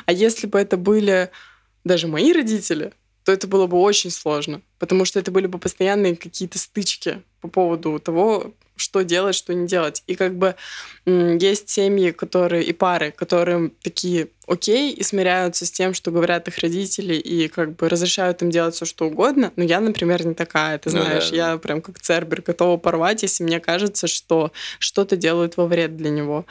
А 0.07 0.12
если 0.12 0.47
бы 0.47 0.59
это 0.59 0.77
были 0.77 1.31
даже 1.85 2.07
мои 2.07 2.33
родители, 2.33 2.92
то 3.25 3.33
это 3.33 3.47
было 3.47 3.66
бы 3.66 3.79
очень 3.79 4.11
сложно, 4.11 4.61
потому 4.79 5.05
что 5.05 5.18
это 5.18 5.31
были 5.31 5.47
бы 5.47 5.59
постоянные 5.59 6.16
какие-то 6.16 6.59
стычки 6.59 7.23
по 7.40 7.49
поводу 7.49 7.99
того, 7.99 8.55
что 8.77 9.03
делать, 9.03 9.35
что 9.35 9.55
не 9.55 9.66
делать. 9.66 10.03
И 10.07 10.14
как 10.14 10.37
бы 10.37 10.57
есть 11.07 11.68
семьи, 11.70 12.11
которые 12.11 12.64
и 12.64 12.73
пары, 12.73 13.12
которые 13.12 13.70
такие 13.83 14.29
окей 14.47 14.92
и 14.92 15.03
смиряются 15.03 15.64
с 15.64 15.70
тем, 15.70 15.94
что 15.94 16.11
говорят 16.11 16.49
их 16.49 16.59
родители, 16.59 17.14
и 17.14 17.49
как 17.49 17.77
бы 17.77 17.88
разрешают 17.88 18.42
им 18.42 18.51
делать 18.51 18.75
все, 18.75 18.85
что 18.85 19.07
угодно. 19.07 19.53
Но 19.57 19.64
я, 19.64 19.81
например, 19.81 20.27
не 20.27 20.35
такая, 20.35 20.79
ты 20.79 20.90
знаешь, 20.90 21.31
ну, 21.31 21.37
да. 21.37 21.53
я 21.53 21.59
прям 21.59 21.81
как 21.81 22.01
цербер 22.01 22.42
готова 22.42 22.77
порвать, 22.77 23.23
если 23.23 23.44
мне 23.44 23.61
кажется, 23.61 24.07
что 24.07 24.53
что-то 24.79 25.16
делают 25.16 25.57
во 25.57 25.66
вред 25.66 25.97
для 25.97 26.11
него. 26.11 26.44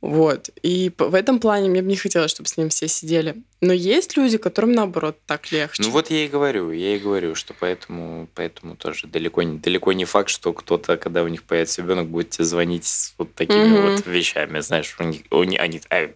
Вот. 0.00 0.48
И 0.62 0.90
в 0.96 1.14
этом 1.14 1.40
плане 1.40 1.68
мне 1.68 1.82
бы 1.82 1.88
не 1.88 1.96
хотелось, 1.96 2.30
чтобы 2.30 2.48
с 2.48 2.56
ним 2.56 2.70
все 2.70 2.88
сидели. 2.88 3.36
Но 3.60 3.74
есть 3.74 4.16
люди, 4.16 4.38
которым 4.38 4.72
наоборот 4.72 5.18
так 5.26 5.52
легче. 5.52 5.82
Ну 5.82 5.90
вот 5.90 6.10
я 6.10 6.24
и 6.24 6.28
говорю, 6.28 6.72
я 6.72 6.96
и 6.96 6.98
говорю, 6.98 7.34
что 7.34 7.52
поэтому, 7.52 8.26
поэтому 8.34 8.76
тоже 8.76 9.06
далеко 9.06 9.42
не, 9.42 9.58
далеко 9.58 9.92
не 9.92 10.06
факт, 10.06 10.30
что 10.30 10.54
кто-то, 10.54 10.96
когда 10.96 11.22
у 11.22 11.28
них 11.28 11.42
появится 11.42 11.82
ребенок, 11.82 12.08
будет 12.08 12.30
тебе 12.30 12.46
звонить 12.46 12.86
с 12.86 13.14
вот 13.18 13.34
такими 13.34 13.76
mm-hmm. 13.76 13.96
вот 13.96 14.06
вещами, 14.06 14.60
знаешь, 14.60 14.96
у 14.98 15.04
них, 15.04 15.22
у 15.30 15.42
них, 15.44 15.60
они, 15.60 15.82
а, 15.90 16.08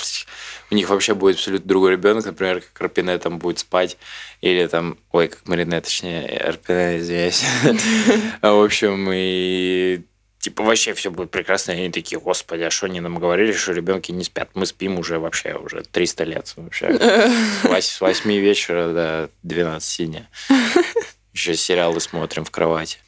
у 0.70 0.74
них 0.74 0.88
вообще 0.88 1.14
будет 1.14 1.36
абсолютно 1.36 1.68
другой 1.68 1.92
ребенок, 1.92 2.24
например, 2.24 2.62
как 2.62 2.80
Арпине 2.80 3.18
там 3.18 3.38
будет 3.38 3.58
спать, 3.58 3.98
или 4.40 4.66
там, 4.66 4.96
ой, 5.12 5.28
как 5.28 5.46
Марине, 5.46 5.82
точнее, 5.82 6.26
Арпине, 6.38 7.00
извиняюсь. 7.00 7.44
В 8.40 8.64
общем, 8.64 9.10
и 9.12 10.00
типа 10.44 10.62
вообще 10.62 10.92
все 10.92 11.10
будет 11.10 11.30
прекрасно. 11.30 11.72
И 11.72 11.76
они 11.76 11.90
такие, 11.90 12.20
господи, 12.20 12.64
а 12.64 12.70
что 12.70 12.84
они 12.84 13.00
нам 13.00 13.18
говорили, 13.18 13.52
что 13.52 13.72
ребенки 13.72 14.12
не 14.12 14.24
спят? 14.24 14.50
Мы 14.52 14.66
спим 14.66 14.98
уже 14.98 15.18
вообще 15.18 15.54
уже 15.54 15.82
300 15.90 16.24
лет 16.24 16.52
вообще. 16.56 16.98
С 17.80 18.00
8 18.00 18.30
вечера 18.30 18.92
до 18.92 19.30
12 19.42 20.06
дня. 20.06 20.28
Еще 21.32 21.56
сериалы 21.56 21.98
смотрим 21.98 22.44
в 22.44 22.50
кровати. 22.50 22.98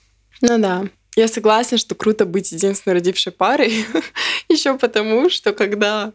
Ну 0.41 0.59
да. 0.59 0.87
Я 1.15 1.29
согласна, 1.29 1.77
что 1.77 1.95
круто 1.95 2.25
быть 2.25 2.53
единственной 2.53 2.95
родившей 2.95 3.33
парой. 3.33 3.85
Еще 4.49 4.79
потому, 4.79 5.29
что 5.29 5.53
когда 5.53 6.15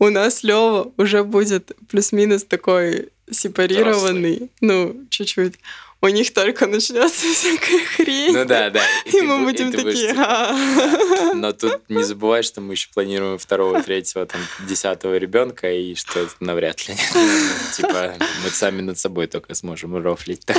у 0.00 0.08
нас 0.08 0.42
Лева 0.42 0.92
уже 0.96 1.22
будет 1.22 1.70
плюс-минус 1.88 2.42
такой 2.42 3.10
сепарированный, 3.30 4.34
Взрослый. 4.34 4.50
ну, 4.60 5.06
чуть-чуть. 5.08 5.54
У 6.00 6.08
них 6.08 6.32
только 6.32 6.66
начнется 6.66 7.26
всякая 7.34 7.84
хрень. 7.84 8.32
Ну 8.32 8.44
да, 8.44 8.70
да. 8.70 8.80
И, 9.04 9.18
и 9.18 9.20
мы 9.22 9.44
будем 9.44 9.72
такие. 9.72 10.10
Типа, 10.10 11.34
Но 11.34 11.52
тут 11.52 11.88
не 11.88 12.04
забывай, 12.04 12.42
что 12.42 12.60
мы 12.60 12.74
еще 12.74 12.88
планируем 12.92 13.38
второго, 13.38 13.82
третьего, 13.84 14.24
там, 14.26 14.40
десятого 14.66 15.16
ребенка, 15.16 15.72
и 15.72 15.94
что 15.94 16.20
это 16.20 16.32
навряд 16.40 16.86
ли. 16.88 16.94
Типа, 17.76 18.14
мы 18.44 18.50
сами 18.50 18.80
над 18.80 18.98
собой 18.98 19.26
только 19.26 19.54
сможем 19.54 19.96
рофлить 19.96 20.44
так. 20.46 20.58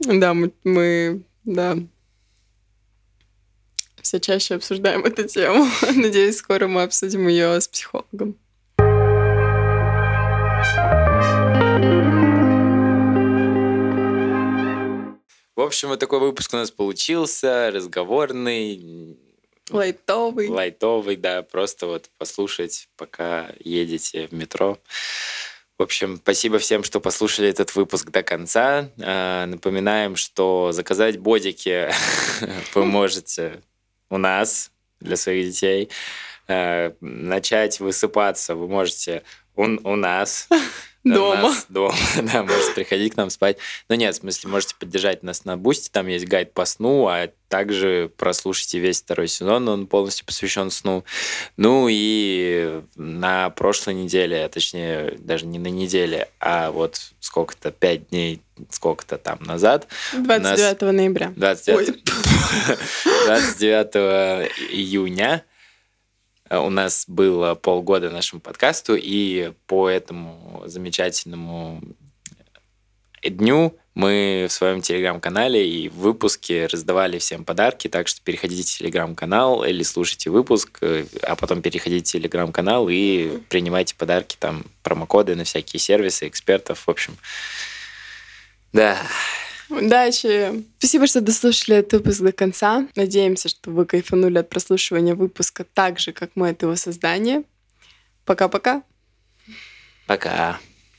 Да, 0.00 0.32
мы, 0.32 0.52
мы 0.64 1.22
да, 1.44 1.76
все 4.00 4.18
чаще 4.20 4.54
обсуждаем 4.54 5.04
эту 5.04 5.24
тему. 5.28 5.68
Надеюсь, 5.94 6.38
скоро 6.38 6.66
мы 6.66 6.82
обсудим 6.82 7.28
ее 7.28 7.60
с 7.60 7.68
психологом. 7.68 8.36
В 15.60 15.62
общем, 15.62 15.88
вот 15.88 16.00
такой 16.00 16.20
выпуск 16.20 16.54
у 16.54 16.56
нас 16.56 16.70
получился, 16.70 17.70
разговорный. 17.70 19.18
Лайтовый. 19.68 20.48
Лайтовый, 20.48 21.16
да, 21.16 21.42
просто 21.42 21.86
вот 21.86 22.08
послушать, 22.16 22.88
пока 22.96 23.50
едете 23.58 24.28
в 24.28 24.32
метро. 24.32 24.78
В 25.76 25.82
общем, 25.82 26.16
спасибо 26.16 26.58
всем, 26.58 26.82
что 26.82 26.98
послушали 26.98 27.50
этот 27.50 27.74
выпуск 27.74 28.08
до 28.08 28.22
конца. 28.22 28.88
А, 29.02 29.44
напоминаем, 29.44 30.16
что 30.16 30.72
заказать 30.72 31.18
бодики 31.18 31.90
вы 32.74 32.86
можете 32.86 33.60
у 34.08 34.16
нас 34.16 34.70
для 34.98 35.16
своих 35.16 35.50
детей. 35.50 35.90
А, 36.48 36.94
начать 37.02 37.80
высыпаться 37.80 38.54
вы 38.54 38.66
можете 38.66 39.24
у, 39.56 39.62
у 39.64 39.96
нас. 39.96 40.48
Дома. 41.02 41.42
Нас 41.42 41.66
дома, 41.70 41.94
да, 42.22 42.42
можете 42.42 42.72
приходить 42.74 43.14
к 43.14 43.16
нам 43.16 43.30
спать. 43.30 43.56
Но 43.88 43.94
нет, 43.94 44.14
в 44.14 44.18
смысле, 44.18 44.50
можете 44.50 44.74
поддержать 44.74 45.22
нас 45.22 45.46
на 45.46 45.56
Бусти, 45.56 45.88
там 45.88 46.06
есть 46.08 46.26
гайд 46.26 46.52
по 46.52 46.66
сну, 46.66 47.06
а 47.06 47.30
также 47.48 48.10
прослушайте 48.18 48.80
весь 48.80 49.00
второй 49.00 49.26
сезон, 49.26 49.66
он 49.68 49.86
полностью 49.86 50.26
посвящен 50.26 50.70
сну. 50.70 51.04
Ну 51.56 51.86
и 51.90 52.82
на 52.96 53.48
прошлой 53.48 53.94
неделе, 53.94 54.44
а 54.44 54.48
точнее, 54.50 55.16
даже 55.18 55.46
не 55.46 55.58
на 55.58 55.68
неделе, 55.68 56.28
а 56.38 56.70
вот 56.70 57.00
сколько-то, 57.20 57.70
пять 57.70 58.10
дней, 58.10 58.42
сколько-то 58.68 59.16
там 59.16 59.38
назад. 59.42 59.88
29 60.12 60.82
нас... 60.82 60.92
ноября. 60.92 61.32
29... 61.34 62.04
29 63.26 63.96
июня 64.70 65.44
у 66.50 66.70
нас 66.70 67.04
было 67.06 67.54
полгода 67.54 68.10
нашему 68.10 68.40
подкасту, 68.40 68.96
и 68.96 69.52
по 69.66 69.88
этому 69.88 70.62
замечательному 70.66 71.80
дню 73.22 73.76
мы 73.94 74.46
в 74.48 74.52
своем 74.52 74.80
телеграм-канале 74.80 75.68
и 75.68 75.88
в 75.88 75.96
выпуске 75.96 76.66
раздавали 76.66 77.18
всем 77.18 77.44
подарки, 77.44 77.88
так 77.88 78.08
что 78.08 78.22
переходите 78.22 78.62
в 78.62 78.78
телеграм-канал 78.78 79.64
или 79.64 79.82
слушайте 79.82 80.30
выпуск, 80.30 80.78
э, 80.80 81.04
а 81.22 81.36
потом 81.36 81.60
переходите 81.60 82.08
в 82.08 82.12
телеграм-канал 82.12 82.88
и 82.88 83.38
принимайте 83.48 83.94
подарки, 83.96 84.36
там 84.38 84.64
промокоды 84.82 85.34
на 85.34 85.44
всякие 85.44 85.80
сервисы, 85.80 86.28
экспертов, 86.28 86.86
в 86.86 86.90
общем. 86.90 87.16
Да, 88.72 88.96
Удачи! 89.70 90.64
Спасибо, 90.78 91.06
что 91.06 91.20
дослушали 91.20 91.78
этот 91.78 91.92
выпуск 91.94 92.20
до 92.20 92.32
конца. 92.32 92.86
Надеемся, 92.96 93.48
что 93.48 93.70
вы 93.70 93.86
кайфанули 93.86 94.38
от 94.38 94.48
прослушивания 94.48 95.14
выпуска 95.14 95.64
так 95.64 95.98
же, 95.98 96.12
как 96.12 96.30
мы 96.34 96.50
от 96.50 96.62
его 96.62 96.76
создания. 96.76 97.44
Пока-пока. 98.24 98.82
Пока. 100.06 100.30
-пока. 100.30 100.56
Пока. 100.56 100.69